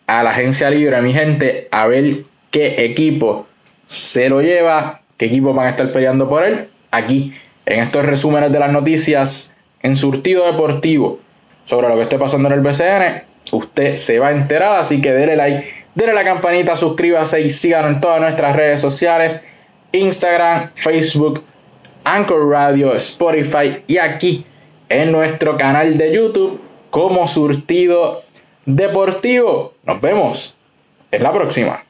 a 0.07 0.23
la 0.23 0.31
agencia 0.31 0.71
libre, 0.71 0.99
mi 1.03 1.13
gente, 1.13 1.67
a 1.69 1.85
ver 1.85 2.23
qué 2.49 2.83
equipo 2.83 3.45
se 3.85 4.27
lo 4.29 4.41
lleva, 4.41 5.01
qué 5.17 5.27
equipo 5.27 5.53
van 5.53 5.67
a 5.67 5.69
estar 5.69 5.91
peleando 5.91 6.27
por 6.27 6.43
él. 6.43 6.67
Aquí, 6.89 7.35
en 7.67 7.83
estos 7.83 8.03
resúmenes 8.03 8.51
de 8.51 8.59
las 8.59 8.71
noticias 8.71 9.55
en 9.83 9.95
surtido 9.95 10.47
deportivo 10.51 11.19
sobre 11.65 11.89
lo 11.89 11.95
que 11.95 12.03
esté 12.03 12.17
pasando 12.17 12.47
en 12.47 12.53
el 12.53 12.61
BCN, 12.61 13.23
usted 13.51 13.97
se 13.97 14.19
va 14.19 14.29
a 14.29 14.31
enterar. 14.31 14.79
Así 14.79 15.01
que 15.01 15.11
déle 15.11 15.35
like, 15.35 15.67
déle 15.93 16.13
la 16.13 16.23
campanita, 16.23 16.75
suscríbase 16.75 17.41
y 17.41 17.49
síganos 17.49 17.93
en 17.93 18.01
todas 18.01 18.21
nuestras 18.21 18.55
redes 18.55 18.81
sociales. 18.81 19.41
Instagram, 19.91 20.71
Facebook, 20.75 21.43
Anchor 22.03 22.49
Radio, 22.49 22.93
Spotify 22.95 23.83
y 23.87 23.97
aquí 23.97 24.45
en 24.89 25.11
nuestro 25.11 25.57
canal 25.57 25.97
de 25.97 26.13
YouTube 26.13 26.61
como 26.89 27.27
Surtido 27.27 28.23
Deportivo. 28.65 29.73
Nos 29.83 30.01
vemos 30.01 30.57
en 31.11 31.23
la 31.23 31.33
próxima. 31.33 31.84